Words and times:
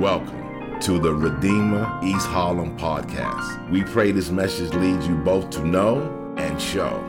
Welcome 0.00 0.78
to 0.80 0.98
the 0.98 1.14
Redeemer 1.14 1.98
East 2.04 2.26
Harlem 2.26 2.76
podcast. 2.76 3.70
We 3.70 3.82
pray 3.82 4.12
this 4.12 4.28
message 4.28 4.74
leads 4.74 5.08
you 5.08 5.14
both 5.14 5.48
to 5.52 5.64
know 5.64 6.34
and 6.36 6.60
show 6.60 7.02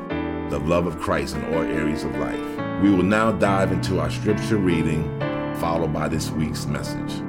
the 0.49 0.59
love 0.59 0.87
of 0.87 0.97
Christ 0.97 1.35
in 1.35 1.53
all 1.53 1.63
areas 1.63 2.05
of 2.05 2.15
life. 2.15 2.81
We 2.81 2.89
will 2.89 3.03
now 3.03 3.33
dive 3.33 3.73
into 3.73 3.99
our 3.99 4.09
scripture 4.09 4.55
reading, 4.55 5.03
followed 5.59 5.91
by 5.91 6.07
this 6.07 6.29
week's 6.31 6.65
message. 6.65 7.21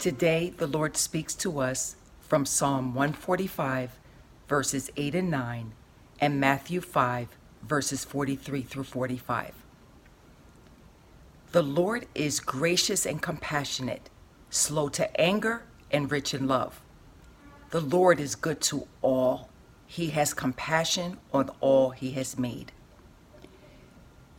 Today, 0.00 0.52
the 0.56 0.66
Lord 0.66 0.96
speaks 0.96 1.32
to 1.36 1.60
us 1.60 1.94
from 2.18 2.44
Psalm 2.44 2.96
145, 2.96 3.96
verses 4.48 4.90
8 4.96 5.14
and 5.14 5.30
9, 5.30 5.72
and 6.20 6.40
Matthew 6.40 6.80
5, 6.80 7.28
verses 7.62 8.04
43 8.04 8.62
through 8.62 8.82
45. 8.82 9.61
The 11.52 11.62
Lord 11.62 12.06
is 12.14 12.40
gracious 12.40 13.04
and 13.04 13.20
compassionate, 13.20 14.08
slow 14.48 14.88
to 14.88 15.20
anger, 15.20 15.64
and 15.90 16.10
rich 16.10 16.32
in 16.32 16.48
love. 16.48 16.80
The 17.68 17.80
Lord 17.82 18.18
is 18.18 18.34
good 18.34 18.62
to 18.62 18.88
all. 19.02 19.50
He 19.86 20.08
has 20.10 20.32
compassion 20.32 21.18
on 21.30 21.50
all 21.60 21.90
he 21.90 22.12
has 22.12 22.38
made. 22.38 22.72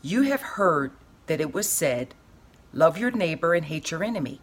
You 0.01 0.23
have 0.23 0.41
heard 0.41 0.91
that 1.27 1.39
it 1.39 1.53
was 1.53 1.69
said, 1.69 2.15
Love 2.73 2.97
your 2.97 3.11
neighbor 3.11 3.53
and 3.53 3.65
hate 3.65 3.91
your 3.91 4.03
enemy. 4.03 4.41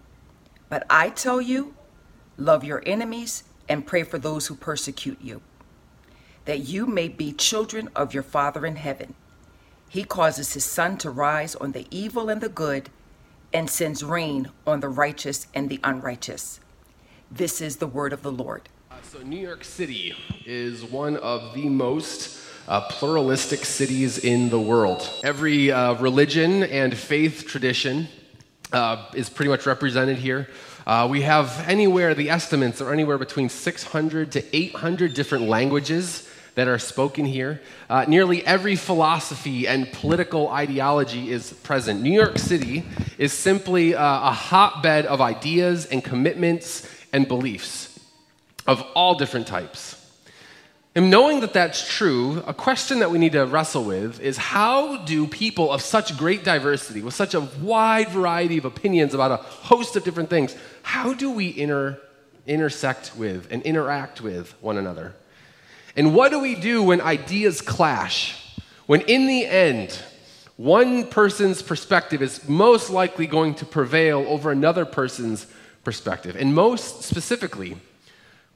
But 0.68 0.86
I 0.88 1.10
tell 1.10 1.40
you, 1.40 1.74
love 2.36 2.62
your 2.62 2.84
enemies 2.86 3.42
and 3.68 3.84
pray 3.84 4.04
for 4.04 4.18
those 4.18 4.46
who 4.46 4.54
persecute 4.54 5.20
you, 5.20 5.42
that 6.44 6.60
you 6.60 6.86
may 6.86 7.08
be 7.08 7.32
children 7.32 7.88
of 7.96 8.14
your 8.14 8.22
Father 8.22 8.64
in 8.64 8.76
heaven. 8.76 9.16
He 9.90 10.04
causes 10.04 10.54
his 10.54 10.64
sun 10.64 10.98
to 10.98 11.10
rise 11.10 11.56
on 11.56 11.72
the 11.72 11.84
evil 11.90 12.28
and 12.28 12.40
the 12.40 12.48
good, 12.48 12.90
and 13.52 13.68
sends 13.68 14.04
rain 14.04 14.48
on 14.64 14.78
the 14.78 14.88
righteous 14.88 15.48
and 15.52 15.68
the 15.68 15.80
unrighteous. 15.82 16.60
This 17.28 17.60
is 17.60 17.78
the 17.78 17.88
word 17.88 18.12
of 18.12 18.22
the 18.22 18.30
Lord. 18.30 18.68
Uh, 18.88 18.94
so, 19.02 19.18
New 19.22 19.40
York 19.40 19.64
City 19.64 20.14
is 20.46 20.84
one 20.84 21.16
of 21.16 21.54
the 21.54 21.68
most 21.68 22.38
uh, 22.68 22.82
pluralistic 22.82 23.64
cities 23.64 24.18
in 24.18 24.48
the 24.48 24.60
world. 24.60 25.10
Every 25.24 25.72
uh, 25.72 25.94
religion 25.94 26.62
and 26.62 26.96
faith 26.96 27.48
tradition 27.48 28.06
uh, 28.72 29.10
is 29.16 29.28
pretty 29.28 29.48
much 29.48 29.66
represented 29.66 30.18
here. 30.18 30.48
Uh, 30.86 31.08
we 31.10 31.22
have 31.22 31.64
anywhere, 31.68 32.14
the 32.14 32.30
estimates 32.30 32.80
are 32.80 32.92
anywhere 32.92 33.18
between 33.18 33.48
600 33.48 34.30
to 34.30 34.56
800 34.56 35.14
different 35.14 35.48
languages 35.48 36.29
that 36.54 36.68
are 36.68 36.78
spoken 36.78 37.24
here. 37.24 37.60
Uh, 37.88 38.04
nearly 38.08 38.44
every 38.44 38.76
philosophy 38.76 39.66
and 39.66 39.90
political 39.92 40.48
ideology 40.48 41.30
is 41.30 41.52
present. 41.52 42.02
New 42.02 42.12
York 42.12 42.38
City 42.38 42.84
is 43.18 43.32
simply 43.32 43.94
uh, 43.94 44.02
a 44.02 44.32
hotbed 44.32 45.06
of 45.06 45.20
ideas 45.20 45.86
and 45.86 46.02
commitments 46.02 46.88
and 47.12 47.26
beliefs 47.28 47.98
of 48.66 48.82
all 48.94 49.14
different 49.14 49.46
types. 49.46 49.96
And 50.94 51.08
knowing 51.08 51.40
that 51.40 51.52
that's 51.52 51.88
true, 51.88 52.42
a 52.48 52.54
question 52.54 52.98
that 52.98 53.12
we 53.12 53.18
need 53.18 53.32
to 53.32 53.46
wrestle 53.46 53.84
with 53.84 54.20
is 54.20 54.36
how 54.36 54.96
do 55.04 55.26
people 55.28 55.70
of 55.70 55.82
such 55.82 56.18
great 56.18 56.42
diversity, 56.42 57.00
with 57.00 57.14
such 57.14 57.34
a 57.34 57.40
wide 57.40 58.08
variety 58.08 58.58
of 58.58 58.64
opinions 58.64 59.14
about 59.14 59.30
a 59.30 59.36
host 59.36 59.94
of 59.94 60.02
different 60.02 60.30
things, 60.30 60.56
how 60.82 61.14
do 61.14 61.30
we 61.30 61.56
inter- 61.56 62.00
intersect 62.44 63.12
with 63.16 63.52
and 63.52 63.62
interact 63.62 64.20
with 64.20 64.52
one 64.60 64.76
another? 64.76 65.14
And 66.00 66.14
what 66.14 66.30
do 66.30 66.38
we 66.38 66.54
do 66.54 66.82
when 66.82 67.02
ideas 67.02 67.60
clash? 67.60 68.34
When 68.86 69.02
in 69.02 69.26
the 69.26 69.44
end, 69.44 70.02
one 70.56 71.06
person's 71.06 71.60
perspective 71.60 72.22
is 72.22 72.48
most 72.48 72.88
likely 72.88 73.26
going 73.26 73.54
to 73.56 73.66
prevail 73.66 74.24
over 74.26 74.50
another 74.50 74.86
person's 74.86 75.46
perspective. 75.84 76.36
And 76.36 76.54
most 76.54 77.02
specifically, 77.02 77.76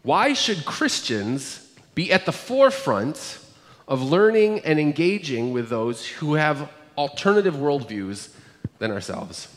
why 0.03 0.33
should 0.33 0.64
Christians 0.64 1.70
be 1.95 2.11
at 2.11 2.25
the 2.25 2.33
forefront 2.33 3.39
of 3.86 4.01
learning 4.01 4.61
and 4.61 4.80
engaging 4.80 5.52
with 5.52 5.69
those 5.69 6.07
who 6.07 6.36
have 6.36 6.70
alternative 6.96 7.57
worldviews 7.57 8.30
than 8.79 8.90
ourselves? 8.90 9.54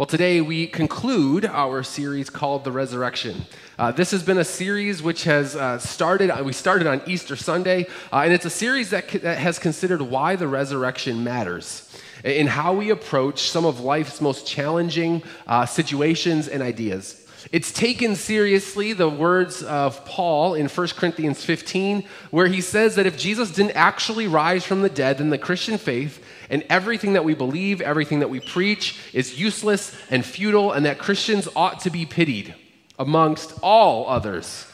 Well, 0.00 0.06
today 0.06 0.40
we 0.40 0.66
conclude 0.66 1.44
our 1.44 1.82
series 1.82 2.30
called 2.30 2.64
The 2.64 2.72
Resurrection. 2.72 3.44
Uh, 3.78 3.92
this 3.92 4.12
has 4.12 4.22
been 4.22 4.38
a 4.38 4.44
series 4.46 5.02
which 5.02 5.24
has 5.24 5.54
uh, 5.54 5.78
started, 5.78 6.32
we 6.42 6.54
started 6.54 6.86
on 6.86 7.02
Easter 7.04 7.36
Sunday, 7.36 7.86
uh, 8.10 8.20
and 8.20 8.32
it's 8.32 8.46
a 8.46 8.48
series 8.48 8.88
that, 8.88 9.10
that 9.20 9.36
has 9.36 9.58
considered 9.58 10.00
why 10.00 10.36
the 10.36 10.48
resurrection 10.48 11.22
matters 11.22 11.94
in 12.24 12.46
how 12.46 12.72
we 12.72 12.88
approach 12.88 13.50
some 13.50 13.66
of 13.66 13.80
life's 13.80 14.22
most 14.22 14.46
challenging 14.46 15.22
uh, 15.46 15.66
situations 15.66 16.48
and 16.48 16.62
ideas. 16.62 17.26
It's 17.52 17.70
taken 17.70 18.16
seriously 18.16 18.94
the 18.94 19.08
words 19.08 19.62
of 19.62 20.02
Paul 20.06 20.54
in 20.54 20.68
1 20.68 20.88
Corinthians 20.96 21.44
15, 21.44 22.04
where 22.30 22.46
he 22.46 22.62
says 22.62 22.94
that 22.94 23.04
if 23.04 23.18
Jesus 23.18 23.50
didn't 23.50 23.76
actually 23.76 24.28
rise 24.28 24.64
from 24.64 24.80
the 24.80 24.88
dead, 24.88 25.18
then 25.18 25.28
the 25.28 25.36
Christian 25.36 25.76
faith 25.76 26.24
and 26.50 26.64
everything 26.68 27.14
that 27.14 27.24
we 27.24 27.34
believe, 27.34 27.80
everything 27.80 28.20
that 28.20 28.28
we 28.28 28.40
preach 28.40 28.98
is 29.14 29.40
useless 29.40 29.96
and 30.10 30.24
futile, 30.24 30.72
and 30.72 30.84
that 30.84 30.98
Christians 30.98 31.48
ought 31.56 31.80
to 31.80 31.90
be 31.90 32.04
pitied 32.04 32.54
amongst 32.98 33.58
all 33.62 34.08
others 34.08 34.66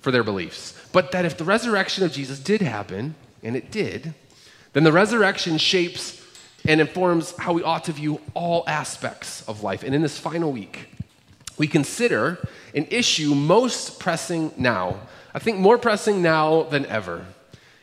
for 0.00 0.10
their 0.10 0.22
beliefs. 0.22 0.80
But 0.92 1.12
that 1.12 1.24
if 1.24 1.36
the 1.36 1.44
resurrection 1.44 2.04
of 2.04 2.12
Jesus 2.12 2.38
did 2.38 2.62
happen, 2.62 3.16
and 3.42 3.56
it 3.56 3.70
did, 3.70 4.14
then 4.72 4.84
the 4.84 4.92
resurrection 4.92 5.58
shapes 5.58 6.20
and 6.66 6.80
informs 6.80 7.36
how 7.36 7.52
we 7.52 7.62
ought 7.62 7.84
to 7.84 7.92
view 7.92 8.20
all 8.32 8.64
aspects 8.66 9.46
of 9.46 9.62
life. 9.62 9.82
And 9.82 9.94
in 9.94 10.02
this 10.02 10.18
final 10.18 10.50
week, 10.50 10.88
we 11.58 11.68
consider 11.68 12.48
an 12.74 12.86
issue 12.90 13.34
most 13.34 14.00
pressing 14.00 14.52
now, 14.56 15.00
I 15.34 15.38
think 15.38 15.58
more 15.58 15.78
pressing 15.78 16.22
now 16.22 16.62
than 16.64 16.86
ever, 16.86 17.26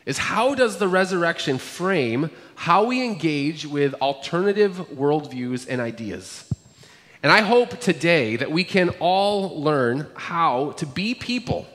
is 0.05 0.17
how 0.17 0.55
does 0.55 0.77
the 0.77 0.87
resurrection 0.87 1.57
frame 1.57 2.31
how 2.61 2.83
we 2.83 3.03
engage 3.03 3.65
with 3.65 3.95
alternative 3.95 4.77
worldviews 4.93 5.65
and 5.67 5.81
ideas? 5.81 6.47
And 7.23 7.31
I 7.31 7.41
hope 7.41 7.79
today 7.79 8.35
that 8.35 8.51
we 8.51 8.63
can 8.63 8.89
all 8.99 9.59
learn 9.59 10.05
how 10.13 10.73
to 10.73 10.85
be 10.85 11.15
people 11.15 11.65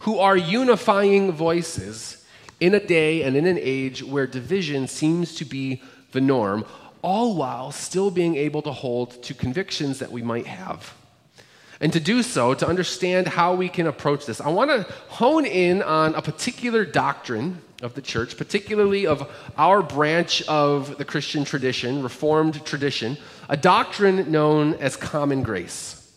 who 0.00 0.18
are 0.18 0.34
unifying 0.34 1.32
voices 1.32 2.24
in 2.60 2.74
a 2.74 2.80
day 2.80 3.24
and 3.24 3.36
in 3.36 3.46
an 3.46 3.58
age 3.60 4.02
where 4.02 4.26
division 4.26 4.88
seems 4.88 5.34
to 5.34 5.44
be 5.44 5.82
the 6.12 6.20
norm, 6.22 6.64
all 7.02 7.36
while 7.36 7.70
still 7.70 8.10
being 8.10 8.36
able 8.36 8.62
to 8.62 8.72
hold 8.72 9.22
to 9.22 9.34
convictions 9.34 9.98
that 9.98 10.10
we 10.10 10.22
might 10.22 10.46
have. 10.46 10.94
And 11.78 11.92
to 11.92 12.00
do 12.00 12.22
so, 12.22 12.54
to 12.54 12.66
understand 12.66 13.28
how 13.28 13.54
we 13.54 13.68
can 13.68 13.86
approach 13.86 14.24
this, 14.24 14.40
I 14.40 14.48
want 14.48 14.70
to 14.70 14.90
hone 15.08 15.44
in 15.44 15.82
on 15.82 16.14
a 16.14 16.22
particular 16.22 16.86
doctrine 16.86 17.60
of 17.82 17.94
the 17.94 18.02
church, 18.02 18.36
particularly 18.36 19.06
of 19.06 19.30
our 19.56 19.82
branch 19.82 20.42
of 20.48 20.98
the 20.98 21.04
Christian 21.04 21.44
tradition, 21.44 22.02
Reformed 22.02 22.64
tradition, 22.64 23.18
a 23.48 23.56
doctrine 23.56 24.30
known 24.30 24.74
as 24.74 24.96
common 24.96 25.42
grace. 25.42 26.10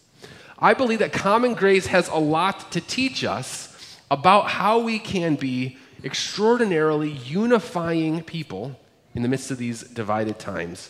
I 0.58 0.74
believe 0.74 1.00
that 1.00 1.14
common 1.14 1.54
grace 1.54 1.88
has 1.88 2.10
a 2.10 2.18
lot 2.18 2.72
to 2.72 2.82
teach 2.82 3.24
us 3.24 3.98
about 4.12 4.50
how 4.50 4.80
we 4.80 5.00
can 5.00 5.36
be 5.36 5.78
extraordinarily 6.04 7.12
unifying 7.12 8.24
people 8.24 8.80
in 9.16 9.22
the 9.22 9.28
midst 9.28 9.52
of 9.52 9.58
these 9.58 9.84
divided 9.84 10.40
times. 10.40 10.90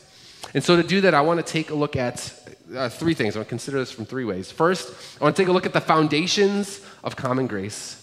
And 0.54 0.64
so, 0.64 0.76
to 0.76 0.84
do 0.84 1.02
that, 1.02 1.14
I 1.14 1.22
want 1.22 1.46
to 1.46 1.52
take 1.52 1.70
a 1.70 1.76
look 1.76 1.96
at 1.96 2.34
uh, 2.76 2.90
three 2.90 3.14
things. 3.14 3.36
I 3.36 3.40
want 3.40 3.48
to 3.48 3.50
consider 3.50 3.80
this 3.80 3.92
from 3.92 4.06
three 4.06 4.26
ways. 4.26 4.52
First, 4.52 4.94
I 5.20 5.24
want 5.24 5.36
to 5.36 5.42
take 5.42 5.50
a 5.50 5.52
look 5.52 5.66
at 5.66 5.74
the 5.74 5.82
foundations 5.82 6.86
of 7.04 7.16
common 7.16 7.48
grace, 7.48 7.99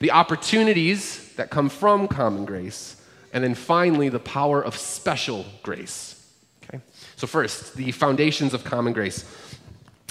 the 0.00 0.10
opportunities 0.10 1.32
that 1.34 1.50
come 1.50 1.68
from 1.68 2.08
common 2.08 2.44
grace, 2.44 2.96
and 3.32 3.44
then 3.44 3.54
finally, 3.54 4.08
the 4.08 4.18
power 4.18 4.62
of 4.62 4.76
special 4.76 5.46
grace. 5.62 6.16
Okay? 6.64 6.80
So, 7.16 7.26
first, 7.26 7.74
the 7.76 7.92
foundations 7.92 8.52
of 8.52 8.64
common 8.64 8.92
grace. 8.92 9.24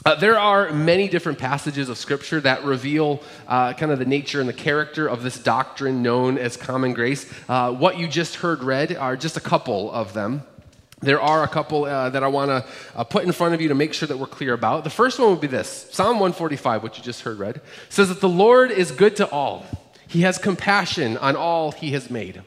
Uh, 0.06 0.16
there 0.16 0.40
are 0.40 0.72
many 0.72 1.10
different 1.10 1.38
passages 1.38 1.90
of 1.90 1.98
Scripture 1.98 2.40
that 2.40 2.64
reveal 2.64 3.22
uh, 3.50 3.74
kind 3.74 3.92
of 3.92 4.00
the 4.00 4.06
nature 4.06 4.40
and 4.40 4.48
the 4.48 4.54
character 4.54 5.08
of 5.08 5.24
this 5.24 5.38
doctrine 5.38 6.02
known 6.02 6.38
as 6.38 6.56
common 6.56 6.94
grace. 6.94 7.30
Uh, 7.50 7.74
what 7.74 8.00
you 8.00 8.08
just 8.08 8.36
heard 8.36 8.64
read 8.64 8.96
are 8.96 9.18
just 9.18 9.36
a 9.36 9.42
couple 9.42 9.92
of 9.92 10.14
them. 10.14 10.44
There 11.01 11.22
are 11.22 11.44
a 11.44 11.48
couple 11.48 11.86
uh, 11.86 12.10
that 12.10 12.24
I 12.24 12.28
want 12.28 12.50
to 12.50 12.66
uh, 12.94 13.04
put 13.06 13.24
in 13.24 13.31
front 13.31 13.54
of 13.54 13.62
you 13.62 13.69
to 13.69 13.75
make 13.75 13.94
sure 13.94 14.07
that 14.07 14.18
we're 14.18 14.28
clear 14.28 14.54
about. 14.54 14.84
The 14.84 14.90
first 14.90 15.18
one 15.18 15.30
would 15.31 15.40
be 15.40 15.48
this 15.48 15.88
Psalm 15.92 16.19
145, 16.19 16.84
which 16.84 16.98
you 16.98 17.04
just 17.04 17.22
heard 17.22 17.40
read, 17.40 17.62
says 17.88 18.10
that 18.10 18.19
the 18.19 18.30
Lord 18.30 18.69
is 18.69 18.92
good 18.92 19.16
to 19.18 19.30
all, 19.30 19.66
He 20.07 20.22
has 20.22 20.38
compassion 20.38 21.18
on 21.18 21.36
all 21.36 21.72
He 21.72 21.92
has 21.92 22.10
made. 22.10 22.42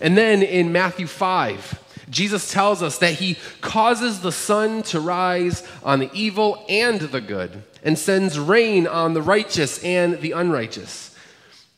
And 0.00 0.18
then 0.18 0.42
in 0.42 0.72
Matthew 0.72 1.06
5, 1.06 1.84
Jesus 2.10 2.50
tells 2.50 2.82
us 2.82 2.98
that 2.98 3.14
He 3.14 3.36
causes 3.60 4.20
the 4.20 4.32
sun 4.32 4.82
to 4.84 4.98
rise 4.98 5.62
on 5.84 6.00
the 6.00 6.10
evil 6.12 6.64
and 6.68 7.00
the 7.00 7.20
good, 7.20 7.62
and 7.84 7.96
sends 7.96 8.38
rain 8.38 8.88
on 8.88 9.14
the 9.14 9.22
righteous 9.22 9.82
and 9.84 10.20
the 10.20 10.32
unrighteous. 10.32 11.07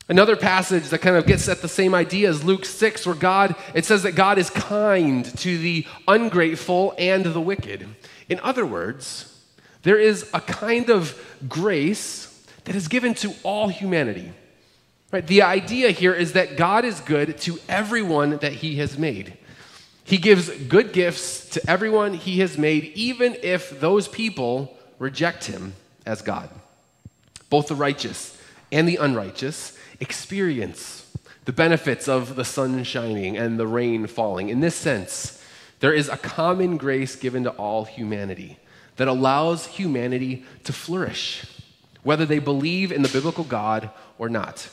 Another 0.09 0.35
passage 0.35 0.89
that 0.89 0.99
kind 0.99 1.15
of 1.15 1.25
gets 1.25 1.47
at 1.47 1.61
the 1.61 1.67
same 1.67 1.93
idea 1.93 2.29
is 2.29 2.43
Luke 2.43 2.65
6, 2.65 3.05
where 3.05 3.15
God, 3.15 3.55
it 3.73 3.85
says 3.85 4.03
that 4.03 4.13
God 4.13 4.37
is 4.37 4.49
kind 4.49 5.25
to 5.39 5.57
the 5.57 5.85
ungrateful 6.07 6.93
and 6.97 7.25
the 7.25 7.39
wicked. 7.39 7.87
In 8.27 8.39
other 8.41 8.65
words, 8.65 9.41
there 9.83 9.99
is 9.99 10.29
a 10.33 10.41
kind 10.41 10.89
of 10.89 11.17
grace 11.47 12.45
that 12.65 12.75
is 12.75 12.87
given 12.87 13.13
to 13.15 13.33
all 13.43 13.67
humanity. 13.67 14.31
Right? 15.11 15.25
The 15.25 15.43
idea 15.43 15.91
here 15.91 16.13
is 16.13 16.33
that 16.33 16.57
God 16.57 16.85
is 16.85 16.99
good 17.01 17.37
to 17.39 17.59
everyone 17.67 18.37
that 18.37 18.53
he 18.53 18.77
has 18.77 18.97
made. 18.97 19.37
He 20.03 20.17
gives 20.17 20.49
good 20.49 20.93
gifts 20.93 21.49
to 21.51 21.69
everyone 21.69 22.13
he 22.13 22.39
has 22.39 22.57
made, 22.57 22.85
even 22.95 23.37
if 23.43 23.79
those 23.79 24.07
people 24.07 24.77
reject 24.99 25.45
him 25.45 25.73
as 26.05 26.21
God. 26.21 26.49
Both 27.49 27.67
the 27.67 27.75
righteous 27.75 28.37
and 28.71 28.87
the 28.87 28.97
unrighteous 28.97 29.77
experience 30.01 31.07
the 31.45 31.53
benefits 31.53 32.07
of 32.07 32.35
the 32.35 32.43
sun 32.43 32.83
shining 32.83 33.37
and 33.37 33.57
the 33.57 33.67
rain 33.67 34.07
falling. 34.07 34.49
In 34.49 34.59
this 34.59 34.75
sense, 34.75 35.41
there 35.79 35.93
is 35.93 36.09
a 36.09 36.17
common 36.17 36.77
grace 36.77 37.15
given 37.15 37.43
to 37.43 37.51
all 37.51 37.85
humanity 37.85 38.59
that 38.97 39.07
allows 39.07 39.65
humanity 39.67 40.45
to 40.65 40.73
flourish, 40.73 41.45
whether 42.03 42.25
they 42.25 42.39
believe 42.39 42.91
in 42.91 43.01
the 43.01 43.09
biblical 43.09 43.43
God 43.43 43.89
or 44.19 44.29
not. 44.29 44.69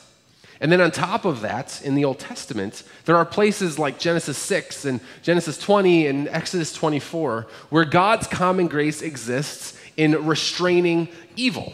And 0.61 0.71
then 0.71 0.81
on 0.81 0.91
top 0.91 1.25
of 1.25 1.41
that, 1.41 1.81
in 1.83 1.95
the 1.95 2.03
Old 2.03 2.19
Testament, 2.19 2.83
there 3.05 3.15
are 3.15 3.25
places 3.25 3.79
like 3.79 3.97
Genesis 3.97 4.37
6 4.37 4.85
and 4.85 4.99
Genesis 5.23 5.57
20 5.57 6.07
and 6.07 6.27
Exodus 6.27 6.73
24 6.73 7.47
where 7.69 7.85
God's 7.85 8.27
common 8.27 8.67
grace 8.67 9.01
exists 9.01 9.79
in 9.95 10.25
restraining 10.25 11.07
evil. 11.35 11.73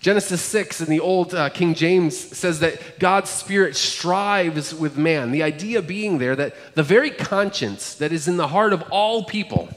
Genesis 0.00 0.40
6 0.42 0.80
in 0.80 0.90
the 0.90 1.00
old 1.00 1.34
uh, 1.34 1.48
King 1.50 1.74
James 1.74 2.16
says 2.16 2.60
that 2.60 3.00
God's 3.00 3.30
Spirit 3.30 3.74
strives 3.74 4.72
with 4.72 4.96
man. 4.96 5.32
The 5.32 5.42
idea 5.42 5.82
being 5.82 6.18
there 6.18 6.36
that 6.36 6.54
the 6.74 6.84
very 6.84 7.10
conscience 7.10 7.94
that 7.94 8.12
is 8.12 8.28
in 8.28 8.36
the 8.36 8.48
heart 8.48 8.72
of 8.72 8.82
all 8.90 9.24
people, 9.24 9.68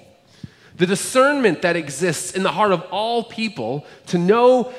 the 0.78 0.86
discernment 0.86 1.64
that 1.64 1.76
exists 1.76 2.34
in 2.34 2.44
the 2.44 2.52
heart 2.52 2.72
of 2.72 2.82
all 2.92 3.24
people 3.24 3.86
to 4.08 4.20
know 4.20 4.72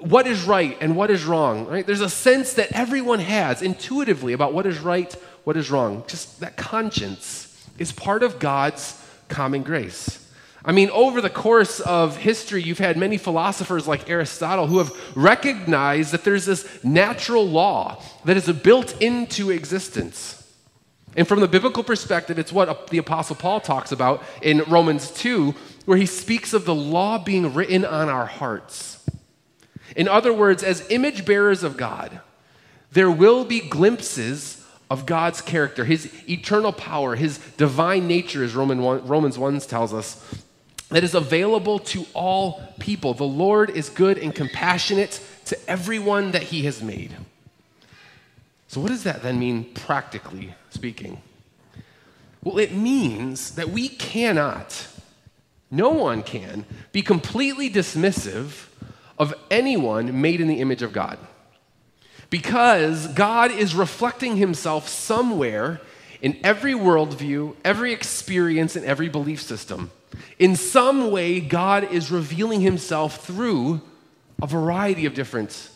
what 0.00 0.26
is 0.26 0.42
right 0.42 0.76
and 0.80 0.96
what 0.96 1.10
is 1.10 1.24
wrong, 1.24 1.66
right? 1.66 1.86
There's 1.86 2.00
a 2.00 2.10
sense 2.10 2.54
that 2.54 2.72
everyone 2.72 3.20
has 3.20 3.62
intuitively 3.62 4.32
about 4.32 4.52
what 4.52 4.66
is 4.66 4.80
right, 4.80 5.12
what 5.44 5.56
is 5.56 5.70
wrong. 5.70 6.02
Just 6.08 6.40
that 6.40 6.56
conscience 6.56 7.64
is 7.78 7.92
part 7.92 8.24
of 8.24 8.40
God's 8.40 9.00
common 9.28 9.62
grace. 9.62 10.19
I 10.64 10.72
mean, 10.72 10.90
over 10.90 11.20
the 11.20 11.30
course 11.30 11.80
of 11.80 12.18
history, 12.18 12.62
you've 12.62 12.78
had 12.78 12.98
many 12.98 13.16
philosophers 13.16 13.88
like 13.88 14.10
Aristotle 14.10 14.66
who 14.66 14.78
have 14.78 14.92
recognized 15.16 16.12
that 16.12 16.22
there's 16.22 16.44
this 16.44 16.84
natural 16.84 17.48
law 17.48 18.02
that 18.26 18.36
is 18.36 18.46
built 18.52 19.00
into 19.00 19.50
existence. 19.50 20.36
And 21.16 21.26
from 21.26 21.40
the 21.40 21.48
biblical 21.48 21.82
perspective, 21.82 22.38
it's 22.38 22.52
what 22.52 22.88
the 22.88 22.98
Apostle 22.98 23.36
Paul 23.36 23.60
talks 23.60 23.90
about 23.90 24.22
in 24.42 24.62
Romans 24.68 25.10
2, 25.12 25.54
where 25.86 25.98
he 25.98 26.06
speaks 26.06 26.52
of 26.52 26.66
the 26.66 26.74
law 26.74 27.18
being 27.18 27.54
written 27.54 27.84
on 27.84 28.08
our 28.08 28.26
hearts. 28.26 29.04
In 29.96 30.08
other 30.08 30.32
words, 30.32 30.62
as 30.62 30.88
image 30.90 31.24
bearers 31.24 31.62
of 31.62 31.76
God, 31.76 32.20
there 32.92 33.10
will 33.10 33.44
be 33.44 33.60
glimpses 33.60 34.64
of 34.90 35.06
God's 35.06 35.40
character, 35.40 35.84
his 35.84 36.12
eternal 36.28 36.72
power, 36.72 37.16
his 37.16 37.38
divine 37.56 38.06
nature, 38.06 38.44
as 38.44 38.54
Romans 38.54 39.38
1 39.38 39.60
tells 39.60 39.94
us, 39.94 40.42
that 40.90 41.04
is 41.04 41.14
available 41.14 41.78
to 41.78 42.06
all 42.14 42.62
people. 42.78 43.14
The 43.14 43.24
Lord 43.24 43.70
is 43.70 43.88
good 43.88 44.18
and 44.18 44.34
compassionate 44.34 45.20
to 45.46 45.70
everyone 45.70 46.32
that 46.32 46.44
he 46.44 46.62
has 46.64 46.82
made. 46.82 47.16
So, 48.68 48.80
what 48.80 48.88
does 48.88 49.04
that 49.04 49.22
then 49.22 49.38
mean 49.38 49.64
practically 49.74 50.54
speaking? 50.70 51.20
Well, 52.42 52.58
it 52.58 52.72
means 52.72 53.56
that 53.56 53.70
we 53.70 53.88
cannot, 53.88 54.86
no 55.70 55.90
one 55.90 56.22
can, 56.22 56.64
be 56.92 57.02
completely 57.02 57.68
dismissive 57.68 58.68
of 59.18 59.34
anyone 59.50 60.20
made 60.20 60.40
in 60.40 60.48
the 60.48 60.60
image 60.60 60.82
of 60.82 60.92
God. 60.92 61.18
Because 62.30 63.08
God 63.08 63.50
is 63.50 63.74
reflecting 63.74 64.36
himself 64.36 64.88
somewhere 64.88 65.80
in 66.22 66.38
every 66.44 66.72
worldview, 66.72 67.56
every 67.64 67.92
experience, 67.92 68.76
and 68.76 68.84
every 68.86 69.08
belief 69.08 69.42
system. 69.42 69.90
In 70.38 70.56
some 70.56 71.10
way, 71.10 71.40
God 71.40 71.92
is 71.92 72.10
revealing 72.10 72.60
himself 72.60 73.24
through 73.24 73.80
a 74.42 74.46
variety 74.46 75.06
of 75.06 75.14
different 75.14 75.70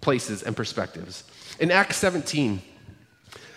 places 0.00 0.42
and 0.42 0.56
perspectives. 0.56 1.24
In 1.58 1.70
Acts 1.70 1.96
17, 1.96 2.62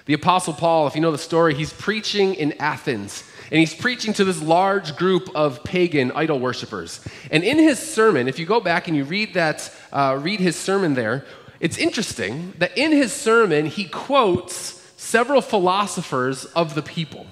the 0.06 0.14
Apostle 0.14 0.54
Paul, 0.54 0.88
if 0.88 0.96
you 0.96 1.02
know 1.02 1.12
the 1.12 1.18
story, 1.18 1.54
he's 1.54 1.72
preaching 1.72 2.34
in 2.34 2.54
Athens. 2.54 3.24
And 3.52 3.60
he's 3.60 3.76
preaching 3.76 4.14
to 4.14 4.24
this 4.24 4.42
large 4.42 4.96
group 4.96 5.30
of 5.36 5.64
pagan 5.64 6.12
idol 6.14 6.40
worshippers. 6.40 7.00
And 7.30 7.44
in 7.44 7.58
his 7.58 7.78
sermon, 7.78 8.28
if 8.28 8.40
you 8.40 8.46
go 8.46 8.60
back 8.60 8.88
and 8.88 8.98
you 8.98 9.04
read 9.04 9.36
that, 9.36 9.72
uh, 9.92 10.20
read 10.22 10.40
his 10.40 10.56
sermon 10.56 10.96
there, 10.96 11.24
it's 11.60 11.78
interesting 11.78 12.54
that 12.58 12.78
in 12.78 12.92
his 12.92 13.14
sermon, 13.14 13.68
he 13.68 13.86
quotes 13.86 14.82
several 14.98 15.42
philosophers 15.42 16.46
of 16.46 16.76
the 16.76 16.82
people. 16.82 17.28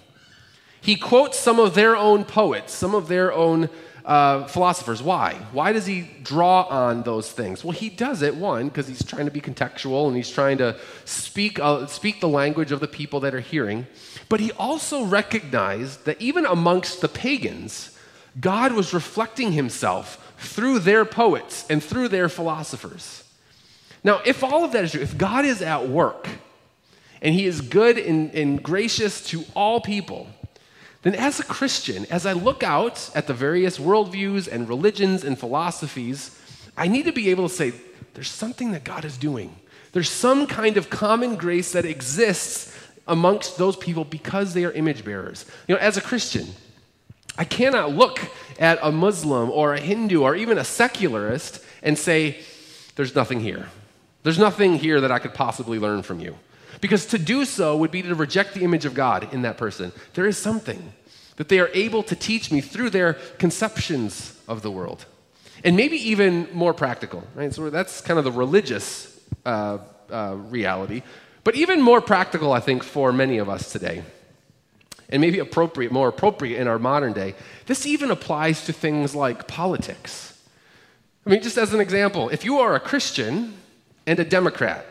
He 0.82 0.96
quotes 0.96 1.40
some 1.40 1.60
of 1.60 1.76
their 1.76 1.96
own 1.96 2.26
poets, 2.26 2.74
some 2.74 2.96
of 2.96 3.08
their 3.08 3.32
own 3.32 3.70
uh, 4.04 4.48
philosophers. 4.48 5.02
Why? 5.02 5.36
Why 5.52 5.74
does 5.74 5.86
he 5.86 6.10
draw 6.24 6.64
on 6.64 7.04
those 7.04 7.32
things? 7.32 7.64
Well, 7.64 7.72
he 7.72 7.90
does 7.90 8.24
it, 8.24 8.36
one, 8.36 8.68
because 8.68 8.88
he's 8.88 9.04
trying 9.04 9.26
to 9.26 9.32
be 9.32 9.42
contextual 9.42 10.08
and 10.08 10.18
he's 10.18 10.32
trying 10.32 10.58
to 10.58 10.76
speak, 11.06 11.60
uh, 11.60 11.86
speak 11.86 12.20
the 12.20 12.28
language 12.28 12.72
of 12.72 12.80
the 12.80 12.88
people 12.88 13.20
that 13.20 13.36
are 13.36 13.40
hearing. 13.40 13.86
But 14.28 14.40
he 14.40 14.52
also 14.54 15.06
recognized 15.06 16.06
that 16.06 16.20
even 16.20 16.46
amongst 16.48 17.02
the 17.02 17.08
pagans, 17.08 17.96
God 18.40 18.72
was 18.72 18.94
reflecting 18.94 19.52
himself 19.52 20.34
through 20.40 20.80
their 20.80 21.06
poets 21.06 21.66
and 21.70 21.84
through 21.84 22.08
their 22.08 22.28
philosophers. 22.28 23.24
Now, 24.04 24.22
if 24.26 24.44
all 24.44 24.66
of 24.66 24.72
that 24.72 24.84
is 24.84 24.94
true, 24.94 25.02
if 25.02 25.16
God 25.16 25.46
is 25.46 25.62
at 25.62 25.88
work 25.88 26.28
and 27.22 27.36
he 27.36 27.46
is 27.46 27.62
good 27.62 28.00
and, 28.00 28.34
and 28.34 28.64
gracious 28.64 29.24
to 29.28 29.44
all 29.56 29.80
people, 29.80 30.28
then 31.04 31.16
as 31.16 31.40
a 31.40 31.44
Christian, 31.44 32.06
as 32.12 32.26
I 32.26 32.34
look 32.34 32.62
out 32.64 33.10
at 33.16 33.28
the 33.28 33.34
various 33.34 33.80
worldviews 33.80 34.48
and 34.48 34.70
religions 34.70 35.24
and 35.24 35.38
philosophies, 35.38 36.38
I 36.78 36.88
need 36.88 37.06
to 37.06 37.12
be 37.12 37.30
able 37.30 37.50
to 37.50 37.54
say, 37.54 37.74
there's 38.14 38.30
something 38.30 38.72
that 38.72 38.84
God 38.84 39.04
is 39.06 39.18
doing. 39.18 39.56
There's 39.94 40.10
some 40.10 40.48
kind 40.48 40.78
of 40.78 40.90
common 40.90 41.36
grace 41.36 41.72
that 41.72 41.86
exists 41.86 42.78
amongst 43.08 43.58
those 43.58 43.76
people 43.76 44.06
because 44.06 44.54
they 44.54 44.64
are 44.64 44.72
image 44.72 45.04
bearers. 45.04 45.46
You 45.68 45.76
know, 45.76 45.82
as 45.82 45.98
a 45.98 46.02
Christian, 46.02 46.48
I 47.38 47.46
cannot 47.46 47.96
look 47.96 48.20
at 48.60 48.80
a 48.82 48.92
Muslim 48.92 49.50
or 49.50 49.74
a 49.74 49.80
Hindu 49.80 50.22
or 50.22 50.36
even 50.36 50.58
a 50.58 50.64
secularist 50.64 51.64
and 51.82 51.98
say, 51.98 52.40
there's 52.96 53.16
nothing 53.16 53.40
here. 53.40 53.70
There's 54.24 54.38
nothing 54.38 54.76
here 54.76 55.02
that 55.02 55.12
I 55.12 55.20
could 55.20 55.34
possibly 55.34 55.80
learn 55.80 56.04
from 56.04 56.20
you. 56.20 56.38
Because 56.80 57.06
to 57.08 57.18
do 57.18 57.46
so 57.46 57.76
would 57.78 57.92
be 57.92 58.02
to 58.02 58.16
reject 58.16 58.54
the 58.54 58.64
image 58.64 58.86
of 58.86 58.94
God 58.94 59.34
in 59.34 59.42
that 59.42 59.58
person. 59.58 59.92
There 60.14 60.26
is 60.26 60.38
something 60.38 60.94
that 61.42 61.50
they 61.50 61.60
are 61.60 61.72
able 61.74 62.04
to 62.04 62.16
teach 62.16 62.52
me 62.52 62.62
through 62.62 62.92
their 62.92 63.14
conceptions 63.40 64.40
of 64.48 64.62
the 64.62 64.70
world. 64.70 65.08
And 65.64 65.76
maybe 65.76 65.98
even 66.12 66.48
more 66.54 66.72
practical, 66.72 67.24
right? 67.34 67.52
So 67.52 67.72
that's 67.72 68.00
kind 68.00 68.20
of 68.20 68.26
the 68.26 68.32
religious 68.32 69.20
uh, 69.44 69.80
uh, 70.12 70.36
reality. 70.36 71.02
But 71.44 71.56
even 71.56 71.82
more 71.82 72.00
practical, 72.00 72.54
I 72.54 72.60
think, 72.60 72.84
for 72.84 73.12
many 73.12 73.40
of 73.40 73.50
us 73.50 73.72
today. 73.72 74.04
And 75.10 75.20
maybe 75.20 75.40
appropriate, 75.40 75.92
more 75.92 76.10
appropriate 76.10 76.62
in 76.62 76.68
our 76.68 76.78
modern 76.78 77.14
day. 77.14 77.34
This 77.66 77.88
even 77.88 78.12
applies 78.12 78.64
to 78.66 78.72
things 78.72 79.16
like 79.16 79.48
politics. 79.48 80.40
I 81.26 81.32
mean, 81.32 81.42
just 81.42 81.58
as 81.58 81.74
an 81.74 81.80
example, 81.80 82.30
if 82.30 82.46
you 82.46 82.60
are 82.60 82.76
a 82.76 82.80
Christian 82.80 83.58
and 84.06 84.20
a 84.20 84.24
Democrat, 84.24 84.86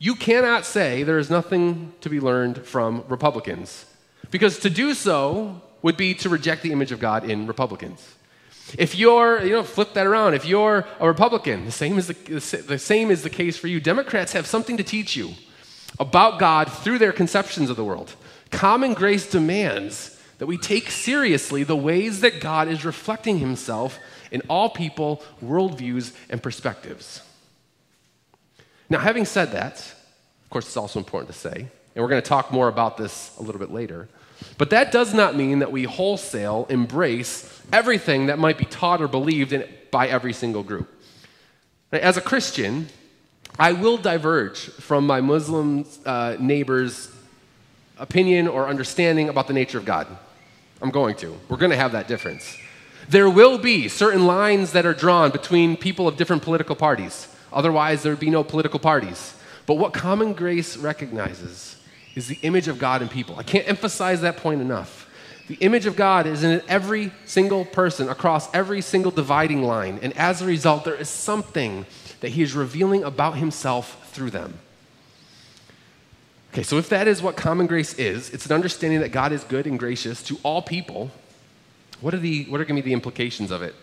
you 0.00 0.16
cannot 0.16 0.64
say 0.64 1.04
there 1.04 1.20
is 1.20 1.30
nothing 1.30 1.92
to 2.00 2.10
be 2.10 2.18
learned 2.18 2.66
from 2.66 3.04
Republicans, 3.06 3.84
because 4.30 4.58
to 4.60 4.70
do 4.70 4.94
so 4.94 5.60
would 5.82 5.96
be 5.96 6.14
to 6.14 6.28
reject 6.28 6.62
the 6.62 6.72
image 6.72 6.92
of 6.92 7.00
God 7.00 7.28
in 7.28 7.46
Republicans. 7.46 8.16
If 8.78 8.96
you're, 8.96 9.42
you 9.42 9.50
know, 9.50 9.62
flip 9.62 9.94
that 9.94 10.06
around. 10.06 10.34
If 10.34 10.44
you're 10.44 10.86
a 11.00 11.08
Republican, 11.08 11.64
the 11.64 11.72
same 11.72 11.98
is 11.98 12.06
the, 12.06 12.62
the 12.66 12.78
same 12.78 13.10
is 13.10 13.22
the 13.22 13.30
case 13.30 13.56
for 13.56 13.66
you. 13.66 13.80
Democrats 13.80 14.32
have 14.32 14.46
something 14.46 14.76
to 14.76 14.84
teach 14.84 15.16
you 15.16 15.30
about 15.98 16.38
God 16.38 16.70
through 16.70 16.98
their 16.98 17.12
conceptions 17.12 17.70
of 17.70 17.76
the 17.76 17.84
world. 17.84 18.14
Common 18.50 18.94
grace 18.94 19.28
demands 19.28 20.20
that 20.38 20.46
we 20.46 20.56
take 20.56 20.90
seriously 20.90 21.64
the 21.64 21.76
ways 21.76 22.20
that 22.20 22.40
God 22.40 22.68
is 22.68 22.84
reflecting 22.84 23.38
himself 23.38 23.98
in 24.30 24.40
all 24.48 24.70
people, 24.70 25.22
worldviews, 25.44 26.14
and 26.28 26.42
perspectives. 26.42 27.22
Now, 28.88 28.98
having 28.98 29.24
said 29.24 29.52
that, 29.52 29.78
of 29.78 30.50
course, 30.50 30.66
it's 30.66 30.76
also 30.76 30.98
important 30.98 31.32
to 31.32 31.38
say, 31.38 31.52
and 31.94 32.02
we're 32.02 32.08
going 32.08 32.22
to 32.22 32.28
talk 32.28 32.52
more 32.52 32.68
about 32.68 32.96
this 32.96 33.36
a 33.38 33.42
little 33.42 33.58
bit 33.58 33.70
later, 33.70 34.08
but 34.58 34.70
that 34.70 34.92
does 34.92 35.14
not 35.14 35.36
mean 35.36 35.60
that 35.60 35.72
we 35.72 35.84
wholesale 35.84 36.66
embrace 36.68 37.62
everything 37.72 38.26
that 38.26 38.38
might 38.38 38.58
be 38.58 38.64
taught 38.64 39.00
or 39.00 39.08
believed 39.08 39.52
in, 39.52 39.66
by 39.90 40.08
every 40.08 40.32
single 40.32 40.62
group. 40.62 40.88
As 41.92 42.16
a 42.16 42.20
Christian, 42.20 42.88
I 43.58 43.72
will 43.72 43.96
diverge 43.96 44.58
from 44.58 45.06
my 45.06 45.20
Muslim 45.20 45.84
uh, 46.06 46.36
neighbor's 46.38 47.10
opinion 47.98 48.48
or 48.48 48.68
understanding 48.68 49.28
about 49.28 49.46
the 49.46 49.52
nature 49.52 49.78
of 49.78 49.84
God. 49.84 50.06
I'm 50.80 50.90
going 50.90 51.16
to. 51.16 51.38
We're 51.48 51.58
going 51.58 51.70
to 51.70 51.76
have 51.76 51.92
that 51.92 52.08
difference. 52.08 52.56
There 53.08 53.28
will 53.28 53.58
be 53.58 53.88
certain 53.88 54.26
lines 54.26 54.72
that 54.72 54.86
are 54.86 54.94
drawn 54.94 55.30
between 55.30 55.76
people 55.76 56.06
of 56.06 56.16
different 56.16 56.42
political 56.42 56.76
parties. 56.76 57.28
Otherwise, 57.52 58.02
there 58.02 58.12
would 58.12 58.20
be 58.20 58.30
no 58.30 58.44
political 58.44 58.78
parties. 58.78 59.34
But 59.66 59.74
what 59.74 59.92
common 59.92 60.32
grace 60.32 60.76
recognizes 60.76 61.76
is 62.20 62.28
the 62.28 62.46
image 62.46 62.68
of 62.68 62.78
God 62.78 63.00
in 63.00 63.08
people. 63.08 63.36
I 63.38 63.42
can't 63.42 63.66
emphasize 63.66 64.20
that 64.20 64.36
point 64.36 64.60
enough. 64.60 65.08
The 65.48 65.54
image 65.56 65.86
of 65.86 65.96
God 65.96 66.26
is 66.26 66.44
in 66.44 66.62
every 66.68 67.12
single 67.24 67.64
person 67.64 68.08
across 68.08 68.52
every 68.54 68.82
single 68.82 69.10
dividing 69.10 69.62
line. 69.62 69.98
And 70.02 70.16
as 70.16 70.42
a 70.42 70.46
result, 70.46 70.84
there 70.84 70.94
is 70.94 71.08
something 71.08 71.86
that 72.20 72.28
He 72.28 72.42
is 72.42 72.54
revealing 72.54 73.02
about 73.02 73.38
Himself 73.38 74.12
through 74.12 74.30
them. 74.30 74.58
Okay, 76.52 76.62
so 76.62 76.78
if 76.78 76.88
that 76.90 77.08
is 77.08 77.22
what 77.22 77.36
common 77.36 77.66
grace 77.66 77.94
is, 77.94 78.30
it's 78.30 78.46
an 78.46 78.52
understanding 78.52 79.00
that 79.00 79.12
God 79.12 79.32
is 79.32 79.42
good 79.44 79.66
and 79.66 79.78
gracious 79.78 80.22
to 80.24 80.38
all 80.42 80.62
people. 80.62 81.10
What 82.00 82.12
are, 82.12 82.18
the, 82.18 82.44
what 82.44 82.60
are 82.60 82.64
going 82.64 82.76
to 82.76 82.82
be 82.82 82.90
the 82.90 82.94
implications 82.94 83.50
of 83.50 83.62
it? 83.62 83.74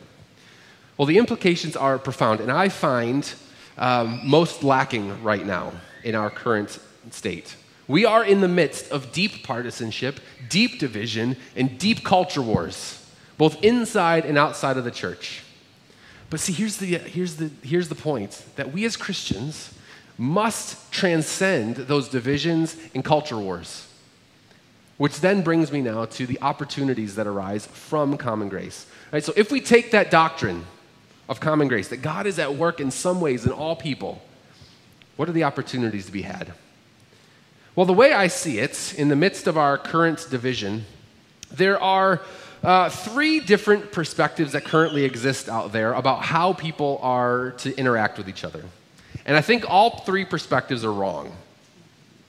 Well, 0.95 1.05
the 1.05 1.17
implications 1.17 1.75
are 1.75 1.97
profound, 1.97 2.39
and 2.39 2.51
I 2.51 2.69
find 2.69 3.33
um, 3.77 4.21
most 4.23 4.63
lacking 4.63 5.23
right 5.23 5.45
now 5.45 5.73
in 6.03 6.13
our 6.15 6.29
current 6.29 6.79
state. 7.11 7.55
We 7.87 8.05
are 8.05 8.23
in 8.23 8.41
the 8.41 8.47
midst 8.47 8.91
of 8.91 9.11
deep 9.11 9.43
partisanship, 9.43 10.19
deep 10.49 10.79
division, 10.79 11.37
and 11.55 11.77
deep 11.77 12.03
culture 12.03 12.41
wars, 12.41 13.05
both 13.37 13.63
inside 13.63 14.25
and 14.25 14.37
outside 14.37 14.77
of 14.77 14.83
the 14.83 14.91
church. 14.91 15.43
But 16.29 16.41
see, 16.41 16.51
here's 16.51 16.77
the, 16.77 16.85
here's 16.97 17.37
the, 17.37 17.49
here's 17.63 17.87
the 17.87 17.95
point 17.95 18.43
that 18.57 18.73
we 18.73 18.83
as 18.83 18.97
Christians 18.97 19.73
must 20.17 20.91
transcend 20.91 21.75
those 21.75 22.09
divisions 22.09 22.75
and 22.93 23.05
culture 23.05 23.37
wars. 23.37 23.87
Which 24.97 25.21
then 25.21 25.43
brings 25.43 25.71
me 25.71 25.81
now 25.81 26.05
to 26.05 26.25
the 26.25 26.39
opportunities 26.41 27.15
that 27.15 27.27
arise 27.27 27.67
from 27.67 28.17
common 28.17 28.49
grace. 28.49 28.87
Right, 29.11 29.23
so 29.23 29.31
if 29.37 29.51
we 29.51 29.61
take 29.61 29.91
that 29.91 30.09
doctrine 30.09 30.65
of 31.29 31.39
common 31.39 31.67
grace, 31.67 31.89
that 31.89 32.01
God 32.01 32.25
is 32.25 32.39
at 32.39 32.55
work 32.55 32.79
in 32.79 32.89
some 32.89 33.21
ways 33.21 33.45
in 33.45 33.51
all 33.51 33.75
people, 33.75 34.21
what 35.15 35.29
are 35.29 35.33
the 35.33 35.43
opportunities 35.43 36.07
to 36.07 36.11
be 36.11 36.23
had? 36.23 36.51
Well, 37.77 37.85
the 37.85 37.93
way 37.93 38.11
I 38.11 38.25
see 38.25 38.57
it, 38.57 38.95
in 38.97 39.07
the 39.07 39.15
midst 39.15 39.45
of 39.45 39.55
our 39.55 39.77
current 39.77 40.25
division, 40.31 40.83
there 41.51 41.79
are 41.79 42.21
uh, 42.63 42.89
three 42.89 43.39
different 43.39 43.91
perspectives 43.91 44.53
that 44.53 44.65
currently 44.65 45.05
exist 45.05 45.47
out 45.47 45.73
there 45.73 45.93
about 45.93 46.23
how 46.23 46.53
people 46.53 46.97
are 47.03 47.51
to 47.59 47.77
interact 47.77 48.17
with 48.17 48.27
each 48.27 48.43
other. 48.43 48.63
And 49.27 49.37
I 49.37 49.41
think 49.41 49.69
all 49.69 49.99
three 49.99 50.25
perspectives 50.25 50.83
are 50.83 50.91
wrong. 50.91 51.31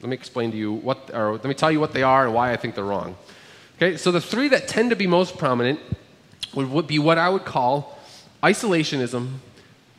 Let 0.03 0.11
me 0.11 0.17
explain 0.17 0.51
to 0.51 0.57
you 0.59 0.75
what, 0.75 1.11
or 1.15 1.33
let 1.33 1.45
me 1.47 1.55
tell 1.55 1.73
you 1.73 1.81
what 1.81 1.95
they 1.95 2.03
are 2.03 2.27
and 2.27 2.35
why 2.35 2.53
I 2.53 2.57
think 2.57 2.75
they're 2.75 2.85
wrong. 2.85 3.17
Okay, 3.77 3.97
so 3.97 4.13
the 4.13 4.21
three 4.21 4.49
that 4.49 4.69
tend 4.69 4.91
to 4.91 4.97
be 4.97 5.07
most 5.07 5.39
prominent 5.39 5.81
would, 6.53 6.71
would 6.71 6.87
be 6.87 6.99
what 6.99 7.17
I 7.17 7.31
would 7.31 7.47
call 7.47 7.99
isolationism, 8.43 9.37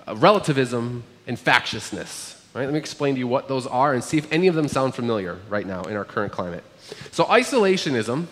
uh, 0.07 0.15
relativism, 0.15 1.05
and 1.25 1.39
factiousness. 1.39 2.38
Right? 2.53 2.65
Let 2.65 2.73
me 2.73 2.79
explain 2.79 3.13
to 3.13 3.19
you 3.19 3.27
what 3.27 3.47
those 3.47 3.67
are 3.67 3.93
and 3.93 4.03
see 4.03 4.17
if 4.17 4.31
any 4.31 4.47
of 4.47 4.55
them 4.55 4.67
sound 4.67 4.95
familiar 4.95 5.37
right 5.49 5.65
now 5.65 5.83
in 5.83 5.95
our 5.95 6.05
current 6.05 6.31
climate. 6.31 6.63
So, 7.11 7.25
isolationism, 7.25 8.25